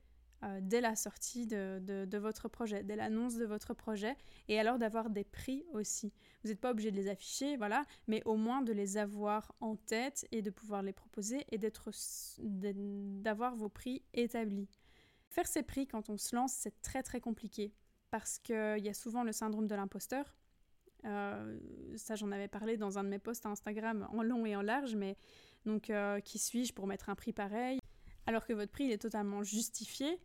euh, 0.43 0.59
dès 0.61 0.81
la 0.81 0.95
sortie 0.95 1.47
de, 1.47 1.79
de, 1.79 2.17
votre 2.17 2.47
projet, 2.49 2.83
dès 2.83 2.95
l'annonce 2.95 3.35
de 3.35 3.45
votre 3.45 3.73
projet, 3.73 4.15
et 4.47 4.59
alors 4.59 4.77
d'avoir 4.77 5.09
des 5.09 5.23
prix 5.23 5.63
aussi. 5.71 6.11
Vous 6.43 6.49
n'êtes 6.49 6.59
pas 6.59 6.71
obligé 6.71 6.91
de 6.91 6.97
les 6.97 7.07
afficher, 7.07 7.57
voilà, 7.57 7.83
mais 8.07 8.21
au 8.25 8.35
moins 8.35 8.61
de 8.61 8.73
les 8.73 8.97
avoir 8.97 9.53
en 9.61 9.75
tête 9.75 10.27
et 10.31 10.41
de 10.41 10.49
pouvoir 10.49 10.81
les 10.81 10.93
proposer 10.93 11.45
et 11.51 11.59
d'avoir 12.39 13.55
vos 13.55 13.69
prix 13.69 14.03
établis. 14.13 14.69
Faire 15.29 15.47
ces 15.47 15.63
prix 15.63 15.87
quand 15.87 16.09
on 16.09 16.17
se 16.17 16.35
lance, 16.35 16.53
c'est 16.53 16.81
très 16.81 17.03
très 17.03 17.21
compliqué 17.21 17.73
parce 18.11 18.37
qu'il 18.37 18.83
y 18.83 18.89
a 18.89 18.93
souvent 18.93 19.23
le 19.23 19.31
syndrome 19.31 19.65
de 19.65 19.75
l'imposteur. 19.75 20.35
Euh, 21.05 21.57
ça, 21.95 22.15
j'en 22.15 22.31
avais 22.31 22.47
parlé 22.47 22.77
dans 22.77 22.97
un 22.97 23.03
de 23.03 23.09
mes 23.09 23.19
posts 23.19 23.45
Instagram 23.45 24.07
en 24.11 24.23
long 24.23 24.45
et 24.45 24.55
en 24.55 24.61
large, 24.61 24.95
mais 24.95 25.17
donc 25.65 25.89
euh, 25.89 26.19
qui 26.19 26.37
suis-je 26.37 26.73
pour 26.73 26.85
mettre 26.85 27.09
un 27.09 27.15
prix 27.15 27.33
pareil? 27.33 27.79
Alors 28.25 28.45
que 28.45 28.53
votre 28.53 28.71
prix 28.71 28.91
est 28.91 29.01
totalement 29.01 29.43
justifié. 29.43 30.19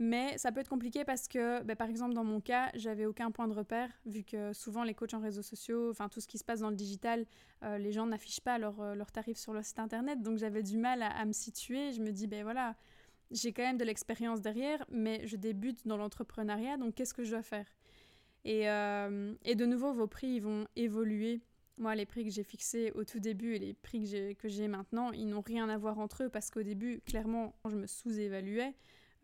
Mais 0.00 0.36
ça 0.38 0.50
peut 0.50 0.60
être 0.60 0.68
compliqué 0.68 1.04
parce 1.04 1.28
que, 1.28 1.62
bah, 1.62 1.76
par 1.76 1.88
exemple, 1.88 2.14
dans 2.14 2.24
mon 2.24 2.40
cas, 2.40 2.70
j'avais 2.74 3.06
aucun 3.06 3.30
point 3.30 3.46
de 3.46 3.54
repère, 3.54 3.88
vu 4.06 4.24
que 4.24 4.52
souvent 4.52 4.82
les 4.82 4.94
coachs 4.94 5.14
en 5.14 5.20
réseaux 5.20 5.42
sociaux, 5.42 5.90
enfin 5.90 6.08
tout 6.08 6.20
ce 6.20 6.26
qui 6.26 6.38
se 6.38 6.44
passe 6.44 6.60
dans 6.60 6.70
le 6.70 6.76
digital, 6.76 7.26
euh, 7.62 7.78
les 7.78 7.92
gens 7.92 8.06
n'affichent 8.06 8.40
pas 8.40 8.58
leurs 8.58 9.12
tarifs 9.12 9.38
sur 9.38 9.52
le 9.52 9.62
site 9.62 9.78
internet. 9.78 10.20
Donc 10.20 10.38
j'avais 10.38 10.62
du 10.62 10.78
mal 10.78 11.02
à, 11.02 11.24
me 11.24 11.32
situer. 11.32 11.92
Je 11.92 12.00
me 12.00 12.10
dis, 12.10 12.26
ben 12.26 12.42
voilà, 12.42 12.74
j'ai 13.30 13.52
quand 13.52 13.62
même 13.62 13.78
de 13.78 13.84
l'expérience 13.84 14.40
derrière, 14.40 14.84
mais 14.90 15.26
je 15.26 15.36
débute 15.36 15.86
dans 15.86 15.96
l'entrepreneuriat, 15.96 16.76
donc 16.76 16.94
qu'est-ce 16.94 17.14
que 17.14 17.24
je 17.24 17.30
dois 17.30 17.42
faire? 17.42 17.66
Euh, 18.46 19.34
et, 19.44 19.54
de 19.54 19.64
nouveau, 19.64 19.92
vos 19.92 20.06
prix 20.06 20.40
vont 20.40 20.66
évoluer. 20.76 21.40
Moi, 21.78 21.94
les 21.94 22.06
prix 22.06 22.24
que 22.24 22.30
j'ai 22.30 22.44
fixés 22.44 22.92
au 22.94 23.04
tout 23.04 23.20
début 23.20 23.54
et 23.54 23.58
les 23.58 23.74
prix 23.74 24.36
que 24.38 24.48
j'ai 24.48 24.68
maintenant, 24.68 25.12
ils 25.12 25.26
n'ont 25.26 25.40
rien 25.40 25.68
à 25.68 25.78
voir 25.78 25.98
entre 25.98 26.24
eux 26.24 26.28
parce 26.28 26.50
qu'au 26.50 26.62
début, 26.62 27.00
clairement, 27.06 27.54
je 27.68 27.76
me 27.76 27.86
sous-évaluais. 27.86 28.74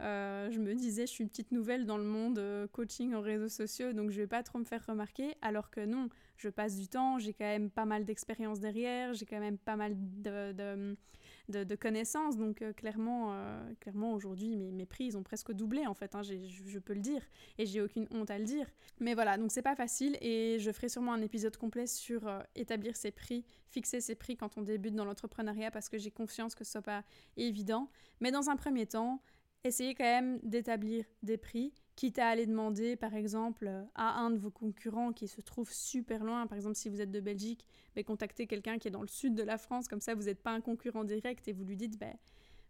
Euh, 0.01 0.51
je 0.51 0.59
me 0.59 0.75
disais, 0.75 1.07
je 1.07 1.13
suis 1.13 1.23
une 1.23 1.29
petite 1.29 1.53
nouvelle 1.53 1.85
dans 1.85 1.99
le 1.99 2.05
monde 2.05 2.39
euh, 2.39 2.67
coaching 2.69 3.15
en 3.15 3.21
réseaux 3.21 3.49
sociaux, 3.49 3.93
donc 3.93 4.11
je 4.11 4.21
vais 4.21 4.27
pas 4.27 4.43
trop 4.43 4.59
me 4.59 4.65
faire 4.65 4.85
remarquer. 4.87 5.35
Alors 5.43 5.71
que 5.71 5.85
non, 5.85 6.09
je 6.37 6.49
passe 6.49 6.77
du 6.77 6.89
temps, 6.89 7.19
j'ai 7.19 7.35
quand 7.35 7.45
même 7.45 7.71
pas 7.71 7.85
mal 7.85 8.05
d'expérience 8.05 8.61
derrière, 8.61 9.13
j'ai 9.13 9.27
quand 9.27 9.41
même 9.41 9.59
pas 9.59 9.77
mal 9.77 9.95
de, 9.95 11.75
connaissances. 11.75 12.39
Donc 12.39 12.63
euh, 12.63 12.73
clairement, 12.73 13.37
clairement 13.81 14.15
aujourd'hui, 14.15 14.57
mes, 14.57 14.87
prix, 14.87 15.05
ils 15.05 15.19
ont 15.19 15.23
presque 15.23 15.53
doublé 15.53 15.87
en 15.87 15.95
fait, 15.95 16.15
hein, 16.15 16.23
je 16.23 16.79
peux 16.79 16.95
le 16.95 17.01
dire. 17.01 17.23
Et 17.59 17.67
j'ai 17.67 17.83
aucune 17.83 18.07
honte 18.11 18.31
à 18.31 18.39
le 18.39 18.45
dire. 18.45 18.67
Mais 19.01 19.13
voilà, 19.13 19.37
donc 19.37 19.53
c'est 19.53 19.61
pas 19.61 19.77
facile 19.77 20.17
et 20.23 20.59
je 20.61 20.71
ferai 20.73 20.89
sûrement 20.89 21.13
un 21.13 21.21
épisode 21.21 21.57
complet 21.59 21.87
sur 21.87 22.23
établir 22.55 22.97
ses 22.97 23.11
prix, 23.11 23.45
fixer 23.69 24.01
ses 24.01 24.15
prix 24.15 24.39
quand 24.39 24.57
on 24.57 24.63
débute 24.63 24.95
dans 24.95 25.05
l'entrepreneuriat 25.05 25.71
parce 25.71 25.91
que 25.91 25.99
j'ai 25.99 26.11
confiance 26.11 26.55
que 26.55 26.65
ce 26.65 26.73
soit 26.73 26.83
pas 26.83 27.05
évident. 27.37 27.91
Mais 28.21 28.31
dans 28.31 28.49
un 28.49 28.57
premier 28.57 28.87
temps, 28.87 29.21
essayez 29.65 29.95
quand 29.95 30.05
même 30.05 30.39
d'établir 30.43 31.05
des 31.23 31.37
prix 31.37 31.73
quitte 31.97 32.19
à 32.19 32.29
aller 32.29 32.47
demander 32.47 32.97
par 32.97 33.15
exemple 33.15 33.71
à 33.95 34.19
un 34.21 34.31
de 34.31 34.39
vos 34.39 34.51
concurrents 34.51 35.13
qui 35.13 35.29
se 35.29 35.43
trouve 35.43 35.71
super 35.71 36.25
loin, 36.25 36.47
par 36.47 36.57
exemple 36.57 36.77
si 36.77 36.89
vous 36.89 37.01
êtes 37.03 37.11
de 37.11 37.21
Belgique, 37.21 37.67
mais 37.95 38.05
contactez 38.05 38.47
quelqu'un 38.47 38.79
qui 38.79 38.89
est 38.89 38.91
dans 38.91 39.03
le 39.03 39.09
sud 39.09 39.35
de 39.35 39.43
la 39.43 39.59
France, 39.59 39.87
comme 39.87 40.01
ça 40.01 40.15
vous 40.15 40.23
n'êtes 40.23 40.43
pas 40.43 40.53
un 40.53 40.63
concurrent 40.63 41.05
direct 41.05 41.47
et 41.47 41.53
vous 41.53 41.65
lui 41.65 41.77
dites 41.77 41.99
ben 41.99 42.15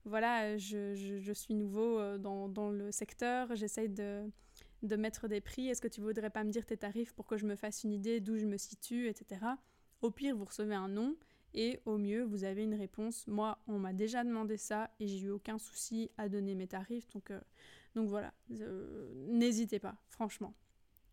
voilà, 0.05 0.57
je, 0.57 0.95
je, 0.95 1.33
suis 1.33 1.55
nouveau 1.55 1.99
euh, 1.99 2.19
dans, 2.19 2.49
dans 2.49 2.71
le 2.71 2.91
secteur, 2.91 3.55
j'essaye 3.55 3.91
de, 3.91 4.25
de 4.83 4.97
mettre 4.97 5.29
des 5.29 5.41
prix, 5.41 5.69
est-ce 5.69 5.81
que 5.81 5.89
tu 5.89 6.01
voudrais 6.01 6.31
pas 6.31 6.43
me 6.43 6.51
dire 6.51 6.67
tes 6.67 6.77
tarifs 6.77 7.13
pour 7.13 7.27
que 7.27 7.37
je 7.37 7.47
me 7.47 7.55
fasse 7.55 7.85
une 7.85 7.93
idée 7.93 8.19
d'où 8.21 8.37
je 8.37 8.47
me 8.47 8.57
situe, 8.57 9.09
etc. 9.09 9.43
Au 10.01 10.11
pire, 10.11 10.35
vous 10.35 10.47
recevez 10.47 10.75
un 10.75 10.89
nom 10.89 11.17
et 11.55 11.81
au 11.85 11.99
mieux, 11.99 12.23
vous 12.23 12.45
avez 12.45 12.63
une 12.63 12.75
réponse. 12.75 13.27
Moi, 13.27 13.59
on 13.67 13.79
m'a 13.79 13.93
déjà 13.93 14.25
demandé 14.25 14.57
ça 14.57 14.91
et 15.01 15.07
j'ai 15.07 15.27
eu 15.27 15.31
aucun 15.31 15.59
souci 15.59 16.11
à 16.19 16.29
donner 16.29 16.55
mes 16.55 16.67
tarifs, 16.67 17.09
donc 17.09 17.31
euh, 17.31 17.41
donc 17.95 18.09
voilà, 18.09 18.33
n'hésitez 18.49 19.79
pas, 19.79 19.97
franchement. 20.09 20.55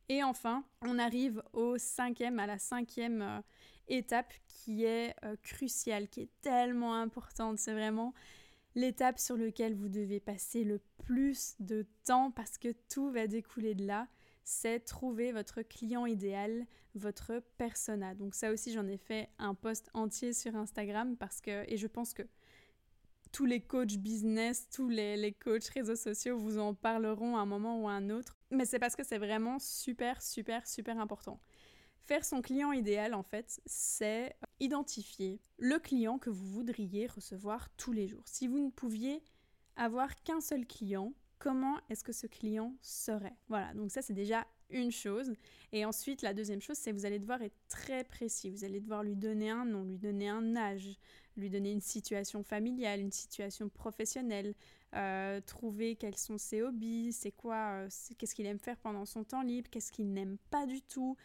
Et 0.09 0.23
enfin, 0.23 0.63
on 0.81 0.99
arrive 0.99 1.43
au 1.53 1.77
cinquième, 1.77 2.39
à 2.39 2.47
la 2.47 2.59
cinquième 2.59 3.21
euh, 3.21 3.41
étape 3.87 4.31
qui 4.47 4.85
est 4.85 5.13
euh, 5.25 5.35
cruciale, 5.43 6.07
qui 6.07 6.21
est 6.21 6.41
tellement 6.41 6.95
importante. 6.95 7.59
C'est 7.59 7.73
vraiment 7.73 8.13
l'étape 8.75 9.19
sur 9.19 9.37
laquelle 9.37 9.75
vous 9.75 9.89
devez 9.89 10.19
passer 10.19 10.63
le 10.63 10.79
plus 11.03 11.55
de 11.59 11.85
temps 12.05 12.31
parce 12.31 12.57
que 12.57 12.73
tout 12.89 13.11
va 13.11 13.27
découler 13.27 13.75
de 13.75 13.85
là. 13.85 14.07
C'est 14.49 14.79
trouver 14.79 15.33
votre 15.33 15.61
client 15.61 16.05
idéal, 16.05 16.65
votre 16.95 17.43
persona. 17.57 18.15
Donc 18.15 18.33
ça 18.33 18.49
aussi, 18.49 18.71
j'en 18.71 18.87
ai 18.87 18.95
fait 18.95 19.27
un 19.39 19.53
post 19.53 19.89
entier 19.93 20.31
sur 20.31 20.55
Instagram 20.55 21.17
parce 21.17 21.41
que, 21.41 21.69
et 21.69 21.75
je 21.75 21.85
pense 21.85 22.13
que 22.13 22.23
tous 23.33 23.43
les 23.43 23.59
coachs 23.59 23.97
business, 23.97 24.69
tous 24.69 24.87
les, 24.87 25.33
coachs 25.33 25.67
réseaux 25.67 25.97
sociaux 25.97 26.37
vous 26.37 26.59
en 26.59 26.73
parleront 26.73 27.35
à 27.35 27.41
un 27.41 27.45
moment 27.45 27.81
ou 27.81 27.89
à 27.89 27.91
un 27.91 28.09
autre. 28.09 28.37
Mais 28.49 28.63
c'est 28.63 28.79
parce 28.79 28.95
que 28.95 29.03
c'est 29.03 29.17
vraiment 29.17 29.59
super, 29.59 30.21
super, 30.21 30.65
super 30.65 30.97
important. 30.97 31.41
Faire 32.05 32.23
son 32.23 32.41
client 32.41 32.71
idéal, 32.71 33.15
en 33.15 33.23
fait, 33.23 33.59
c'est 33.65 34.33
identifier 34.61 35.41
le 35.57 35.77
client 35.77 36.19
que 36.19 36.29
vous 36.29 36.47
voudriez 36.47 37.07
recevoir 37.07 37.69
tous 37.71 37.91
les 37.91 38.07
jours. 38.07 38.23
Si 38.23 38.47
vous 38.47 38.59
ne 38.59 38.71
pouviez 38.71 39.21
avoir 39.75 40.15
qu'un 40.23 40.39
seul 40.39 40.65
client, 40.65 41.13
comment 41.39 41.77
est-ce 41.89 42.03
que 42.03 42.13
ce 42.13 42.27
client 42.27 42.73
serait 42.81 43.35
Voilà, 43.47 43.73
donc 43.73 43.91
ça 43.91 44.01
c'est 44.01 44.13
déjà 44.13 44.45
une 44.69 44.91
chose. 44.91 45.33
Et 45.71 45.85
ensuite, 45.85 46.21
la 46.21 46.33
deuxième 46.33 46.61
chose, 46.61 46.77
c'est 46.77 46.91
vous 46.91 47.05
allez 47.05 47.19
devoir 47.19 47.41
être 47.41 47.57
très 47.69 48.03
précis. 48.03 48.49
Vous 48.49 48.63
allez 48.63 48.79
devoir 48.79 49.03
lui 49.03 49.15
donner 49.15 49.49
un 49.49 49.65
nom, 49.65 49.83
lui 49.83 49.97
donner 49.97 50.29
un 50.29 50.55
âge, 50.55 50.97
lui 51.37 51.49
donner 51.49 51.71
une 51.71 51.81
situation 51.81 52.43
familiale, 52.43 52.99
une 52.99 53.11
situation 53.11 53.69
professionnelle, 53.69 54.53
euh, 54.95 55.39
trouver 55.41 55.95
quels 55.95 56.17
sont 56.17 56.37
ses 56.37 56.61
hobbies, 56.61 57.11
c'est 57.13 57.31
quoi, 57.31 57.71
euh, 57.73 57.89
qu'est-ce 58.17 58.33
qu'il 58.33 58.45
aime 58.45 58.59
faire 58.59 58.77
pendant 58.77 59.05
son 59.05 59.23
temps 59.23 59.41
libre, 59.43 59.69
qu'est-ce 59.69 59.91
qu'il 59.91 60.11
n'aime 60.11 60.37
pas 60.49 60.65
du 60.65 60.81
tout, 60.81 61.15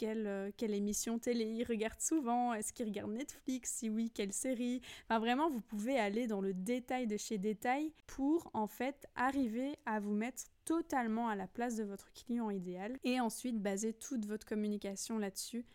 quelle, 0.00 0.26
euh, 0.26 0.50
quelle, 0.56 0.72
émission 0.72 1.18
télé 1.18 1.44
il 1.44 1.64
regarde 1.64 2.00
souvent, 2.00 2.54
est-ce 2.54 2.72
qu'il 2.72 2.86
regarde 2.86 3.12
Netflix, 3.12 3.74
si 3.74 3.90
oui, 3.90 4.10
quelle 4.10 4.32
série. 4.32 4.80
Enfin 5.04 5.18
vraiment, 5.18 5.50
vous 5.50 5.60
pouvez 5.60 5.98
aller 5.98 6.26
dans 6.26 6.40
le 6.40 6.54
détail 6.54 7.06
de 7.06 7.18
chez 7.18 7.36
détail 7.36 7.92
pour 8.06 8.50
en 8.54 8.66
fait 8.66 9.06
arriver 9.14 9.76
à 9.84 10.00
vous 10.00 10.14
mettre 10.14 10.44
totalement 10.64 11.28
à 11.28 11.36
la 11.36 11.46
place 11.46 11.76
de 11.76 11.84
votre 11.84 12.10
client 12.14 12.48
idéal 12.48 12.98
et 13.04 13.20
ensuite 13.20 13.60
baser 13.60 13.92
toute 13.92 14.24
votre 14.24 14.46
communication 14.46 15.18
là-dessus 15.18 15.66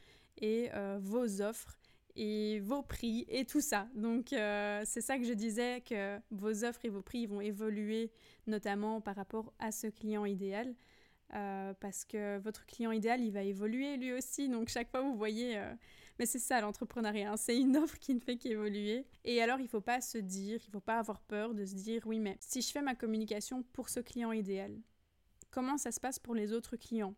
et 0.42 0.70
vos 1.00 1.42
offres 1.42 1.78
et 2.16 2.60
vos 2.62 2.82
prix 2.82 3.26
et 3.30 3.46
tout 3.46 3.62
ça. 3.62 3.88
Donc 3.94 4.34
euh, 4.34 4.82
c'est 4.86 5.02
ça 5.02 5.18
que 5.18 5.26
je 5.26 5.34
disais 5.34 5.82
que 5.82 6.18
vos 6.32 6.64
offres 6.64 6.86
et 6.86 6.90
vos 6.90 7.02
prix 7.02 7.26
vont 7.26 7.42
évoluer 7.42 8.12
notamment 8.48 9.02
par 9.02 9.16
rapport 9.16 9.54
à 9.60 9.72
ce 9.72 9.88
client 9.88 10.26
idéal. 10.26 10.74
Euh, 11.34 11.74
parce 11.80 12.06
que 12.06 12.38
votre 12.38 12.66
client 12.66 12.92
idéal, 12.92 13.22
il 13.22 13.32
va 13.32 13.42
évoluer 13.42 13.98
lui 13.98 14.14
aussi. 14.14 14.48
Donc 14.48 14.70
chaque 14.70 14.90
fois, 14.90 15.02
vous 15.02 15.16
voyez, 15.16 15.58
euh, 15.58 15.74
mais 16.20 16.26
c'est 16.26 16.40
ça 16.40 16.62
l'entrepreneuriat, 16.62 17.32
hein. 17.32 17.38
c'est 17.38 17.58
une 17.58 17.76
offre 17.78 17.98
qui 17.98 18.14
ne 18.14 18.20
fait 18.20 18.38
qu'évoluer. 18.38 19.06
Et 19.24 19.42
alors, 19.42 19.60
il 19.60 19.64
ne 19.64 19.70
faut 19.70 19.82
pas 19.82 20.02
se 20.02 20.18
dire, 20.18 20.60
il 20.64 20.68
ne 20.68 20.72
faut 20.72 20.80
pas 20.80 21.00
avoir 21.00 21.22
peur 21.22 21.54
de 21.54 21.66
se 21.66 21.74
dire, 21.74 22.04
oui, 22.06 22.20
mais 22.20 22.38
si 22.40 22.62
je 22.62 22.72
fais 22.72 22.82
ma 22.82 22.96
communication 22.96 23.64
pour 23.74 23.90
ce 23.90 24.00
client 24.00 24.32
idéal, 24.32 24.78
comment 25.52 25.78
ça 25.78 25.92
se 25.92 26.00
passe 26.00 26.20
pour 26.20 26.36
les 26.36 26.54
autres 26.54 26.78
clients? 26.78 27.16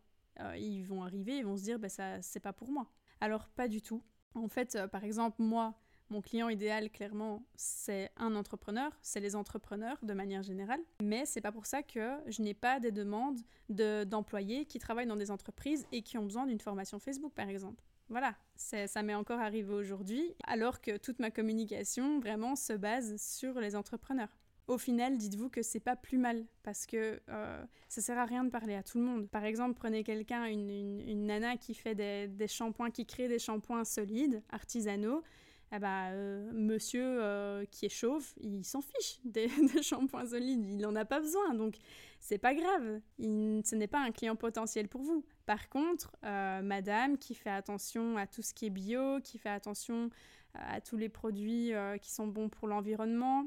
Ils 0.56 0.84
vont 0.84 1.02
arriver, 1.02 1.38
ils 1.38 1.44
vont 1.44 1.56
se 1.56 1.64
dire, 1.64 1.80
bah, 1.80 1.88
ça, 1.88 2.22
c'est 2.22 2.38
pas 2.38 2.52
pour 2.52 2.70
moi. 2.70 2.88
Alors 3.20 3.48
pas 3.48 3.68
du 3.68 3.82
tout. 3.82 4.02
En 4.34 4.48
fait, 4.48 4.76
euh, 4.76 4.86
par 4.86 5.04
exemple, 5.04 5.42
moi, 5.42 5.74
Mon 6.10 6.22
client 6.22 6.48
idéal, 6.48 6.90
clairement, 6.90 7.44
c'est 7.54 8.10
un 8.16 8.34
entrepreneur, 8.34 8.90
c'est 9.02 9.20
les 9.20 9.36
entrepreneurs 9.36 9.98
de 10.02 10.14
manière 10.14 10.42
générale. 10.42 10.80
Mais 11.02 11.26
c'est 11.26 11.42
pas 11.42 11.52
pour 11.52 11.66
ça 11.66 11.82
que 11.82 12.16
je 12.26 12.40
n'ai 12.40 12.54
pas 12.54 12.80
des 12.80 12.92
demandes 12.92 13.40
d'employés 13.68 14.64
qui 14.64 14.78
travaillent 14.78 15.06
dans 15.06 15.16
des 15.16 15.30
entreprises 15.30 15.86
et 15.92 16.02
qui 16.02 16.16
ont 16.16 16.24
besoin 16.24 16.46
d'une 16.46 16.60
formation 16.60 16.98
Facebook, 16.98 17.34
par 17.34 17.48
exemple. 17.48 17.82
Voilà, 18.08 18.34
ça 18.56 19.02
m'est 19.02 19.14
encore 19.14 19.38
arrivé 19.38 19.70
aujourd'hui, 19.70 20.34
alors 20.44 20.80
que 20.80 20.96
toute 20.96 21.18
ma 21.18 21.30
communication 21.30 22.20
vraiment 22.20 22.56
se 22.56 22.72
base 22.72 23.20
sur 23.20 23.60
les 23.60 23.76
entrepreneurs. 23.76 24.34
Au 24.66 24.78
final, 24.78 25.18
dites-vous 25.18 25.50
que 25.50 25.62
c'est 25.62 25.80
pas 25.80 25.96
plus 25.96 26.18
mal 26.18 26.44
parce 26.62 26.86
que 26.86 27.20
euh, 27.28 27.64
ça 27.88 28.00
sert 28.00 28.18
à 28.18 28.24
rien 28.24 28.44
de 28.44 28.50
parler 28.50 28.74
à 28.74 28.82
tout 28.82 28.98
le 28.98 29.04
monde. 29.04 29.28
Par 29.28 29.44
exemple, 29.44 29.74
prenez 29.74 30.04
quelqu'un, 30.04 30.44
une, 30.44 31.26
nana 31.26 31.56
qui 31.56 31.74
fait 31.74 31.94
des, 31.94 32.28
des 32.28 32.48
shampoings, 32.48 32.90
qui 32.90 33.06
crée 33.06 33.28
des 33.28 33.38
shampoings 33.38 33.84
solides, 33.84 34.42
artisanaux 34.50 35.22
eh 35.70 35.78
ben, 35.78 36.12
euh, 36.12 36.50
monsieur 36.52 37.04
euh, 37.04 37.64
qui 37.66 37.86
est 37.86 37.90
chauve, 37.90 38.26
il 38.40 38.64
s'en 38.64 38.80
fiche 38.80 39.20
des, 39.24 39.48
shampoings 39.82 40.26
solides, 40.26 40.64
il 40.66 40.78
n'en 40.78 40.96
a 40.96 41.04
pas 41.04 41.20
besoin, 41.20 41.54
donc 41.54 41.76
c'est 42.20 42.38
pas 42.38 42.54
grave, 42.54 43.00
ce 43.18 43.74
n'est 43.74 43.86
pas 43.86 44.00
un 44.00 44.10
client 44.10 44.36
potentiel 44.36 44.88
pour 44.88 45.02
vous. 45.02 45.24
Par 45.46 45.68
contre, 45.68 46.16
euh, 46.24 46.62
madame 46.62 47.18
qui 47.18 47.34
fait 47.34 47.50
attention 47.50 48.16
à 48.16 48.26
tout 48.26 48.42
ce 48.42 48.54
qui 48.54 48.66
est 48.66 48.70
bio, 48.70 49.20
qui 49.20 49.38
fait 49.38 49.50
attention 49.50 50.10
à 50.54 50.80
tous 50.80 50.96
les 50.96 51.10
produits 51.10 51.72
qui 52.00 52.10
sont 52.10 52.26
bons 52.26 52.48
pour 52.48 52.66
l'environnement, 52.66 53.46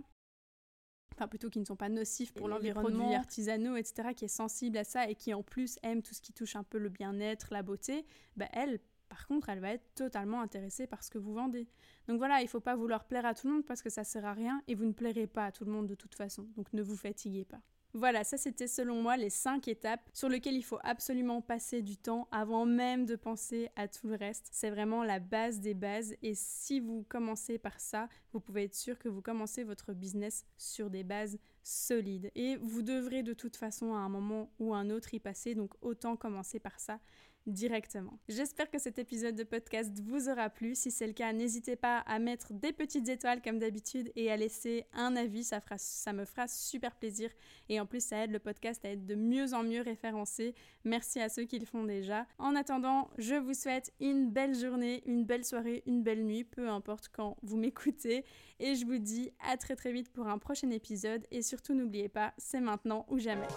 enfin 1.15 1.27
plutôt 1.27 1.49
qui 1.49 1.59
ne 1.59 1.65
sont 1.65 1.75
pas 1.75 1.89
nocifs 1.89 2.33
pour 2.33 2.47
l'environnement, 2.47 2.99
produits 2.99 3.15
artisanaux, 3.15 3.75
etc., 3.75 4.09
qui 4.15 4.25
est 4.25 4.29
sensible 4.29 4.77
à 4.77 4.83
ça 4.83 5.09
et 5.09 5.15
qui 5.15 5.33
en 5.33 5.43
plus 5.43 5.77
aime 5.83 6.01
tout 6.03 6.13
ce 6.13 6.21
qui 6.21 6.31
touche 6.31 6.55
un 6.55 6.63
peu 6.63 6.77
le 6.77 6.89
bien-être, 6.89 7.47
la 7.51 7.63
beauté, 7.63 8.05
ben 8.37 8.47
elle, 8.53 8.79
par 9.11 9.27
contre, 9.27 9.49
elle 9.49 9.59
va 9.59 9.73
être 9.73 9.93
totalement 9.93 10.39
intéressée 10.39 10.87
par 10.87 11.03
ce 11.03 11.09
que 11.09 11.17
vous 11.17 11.33
vendez. 11.33 11.67
Donc 12.07 12.17
voilà, 12.17 12.39
il 12.39 12.45
ne 12.45 12.49
faut 12.49 12.61
pas 12.61 12.77
vouloir 12.77 13.03
plaire 13.03 13.25
à 13.25 13.33
tout 13.33 13.45
le 13.45 13.55
monde 13.55 13.65
parce 13.65 13.81
que 13.81 13.89
ça 13.89 14.05
sert 14.05 14.23
à 14.23 14.31
rien 14.31 14.63
et 14.69 14.73
vous 14.73 14.85
ne 14.85 14.93
plairez 14.93 15.27
pas 15.27 15.47
à 15.47 15.51
tout 15.51 15.65
le 15.65 15.71
monde 15.71 15.85
de 15.85 15.95
toute 15.95 16.15
façon. 16.15 16.47
Donc 16.55 16.71
ne 16.71 16.81
vous 16.81 16.95
fatiguez 16.95 17.43
pas. 17.43 17.59
Voilà, 17.93 18.23
ça 18.23 18.37
c'était 18.37 18.69
selon 18.69 19.01
moi 19.01 19.17
les 19.17 19.29
5 19.29 19.67
étapes 19.67 20.09
sur 20.13 20.29
lesquelles 20.29 20.55
il 20.55 20.63
faut 20.63 20.79
absolument 20.81 21.41
passer 21.41 21.81
du 21.81 21.97
temps 21.97 22.29
avant 22.31 22.65
même 22.65 23.05
de 23.05 23.17
penser 23.17 23.69
à 23.75 23.89
tout 23.89 24.07
le 24.07 24.15
reste. 24.15 24.47
C'est 24.53 24.69
vraiment 24.69 25.03
la 25.03 25.19
base 25.19 25.59
des 25.59 25.73
bases 25.73 26.15
et 26.21 26.33
si 26.33 26.79
vous 26.79 27.03
commencez 27.09 27.57
par 27.57 27.81
ça, 27.81 28.07
vous 28.31 28.39
pouvez 28.39 28.63
être 28.63 28.75
sûr 28.75 28.97
que 28.97 29.09
vous 29.09 29.21
commencez 29.21 29.65
votre 29.65 29.91
business 29.91 30.45
sur 30.57 30.89
des 30.89 31.03
bases 31.03 31.37
solides. 31.63 32.31
Et 32.35 32.55
vous 32.61 32.81
devrez 32.81 33.23
de 33.23 33.33
toute 33.33 33.57
façon 33.57 33.93
à 33.93 33.97
un 33.97 34.09
moment 34.09 34.53
ou 34.57 34.73
un 34.73 34.89
autre 34.89 35.13
y 35.13 35.19
passer, 35.19 35.53
donc 35.53 35.73
autant 35.81 36.15
commencer 36.15 36.61
par 36.61 36.79
ça 36.79 37.01
directement. 37.47 38.19
J'espère 38.29 38.69
que 38.69 38.79
cet 38.79 38.99
épisode 38.99 39.35
de 39.35 39.43
podcast 39.43 39.91
vous 40.03 40.29
aura 40.29 40.49
plu. 40.49 40.75
Si 40.75 40.91
c'est 40.91 41.07
le 41.07 41.13
cas, 41.13 41.33
n'hésitez 41.33 41.75
pas 41.75 41.99
à 41.99 42.19
mettre 42.19 42.53
des 42.53 42.71
petites 42.71 43.09
étoiles 43.09 43.41
comme 43.41 43.59
d'habitude 43.59 44.11
et 44.15 44.31
à 44.31 44.37
laisser 44.37 44.85
un 44.93 45.15
avis, 45.15 45.43
ça, 45.43 45.61
ça 45.77 46.13
me 46.13 46.25
fera 46.25 46.47
super 46.47 46.95
plaisir. 46.95 47.29
Et 47.69 47.79
en 47.79 47.85
plus, 47.85 48.03
ça 48.03 48.23
aide 48.23 48.31
le 48.31 48.39
podcast 48.39 48.83
à 48.85 48.89
être 48.89 49.05
de 49.05 49.15
mieux 49.15 49.53
en 49.53 49.63
mieux 49.63 49.81
référencé. 49.81 50.55
Merci 50.83 51.19
à 51.19 51.29
ceux 51.29 51.45
qui 51.45 51.59
le 51.59 51.65
font 51.65 51.83
déjà. 51.83 52.25
En 52.37 52.55
attendant, 52.55 53.09
je 53.17 53.35
vous 53.35 53.53
souhaite 53.53 53.91
une 53.99 54.29
belle 54.29 54.55
journée, 54.55 55.01
une 55.05 55.25
belle 55.25 55.45
soirée, 55.45 55.83
une 55.85 56.03
belle 56.03 56.23
nuit, 56.23 56.43
peu 56.43 56.69
importe 56.69 57.09
quand 57.11 57.37
vous 57.41 57.57
m'écoutez. 57.57 58.23
Et 58.59 58.75
je 58.75 58.85
vous 58.85 58.99
dis 58.99 59.31
à 59.49 59.57
très 59.57 59.75
très 59.75 59.91
vite 59.91 60.09
pour 60.09 60.27
un 60.27 60.37
prochain 60.37 60.69
épisode. 60.69 61.25
Et 61.31 61.41
surtout, 61.41 61.73
n'oubliez 61.73 62.09
pas, 62.09 62.33
c'est 62.37 62.61
maintenant 62.61 63.05
ou 63.09 63.17
jamais. 63.17 63.47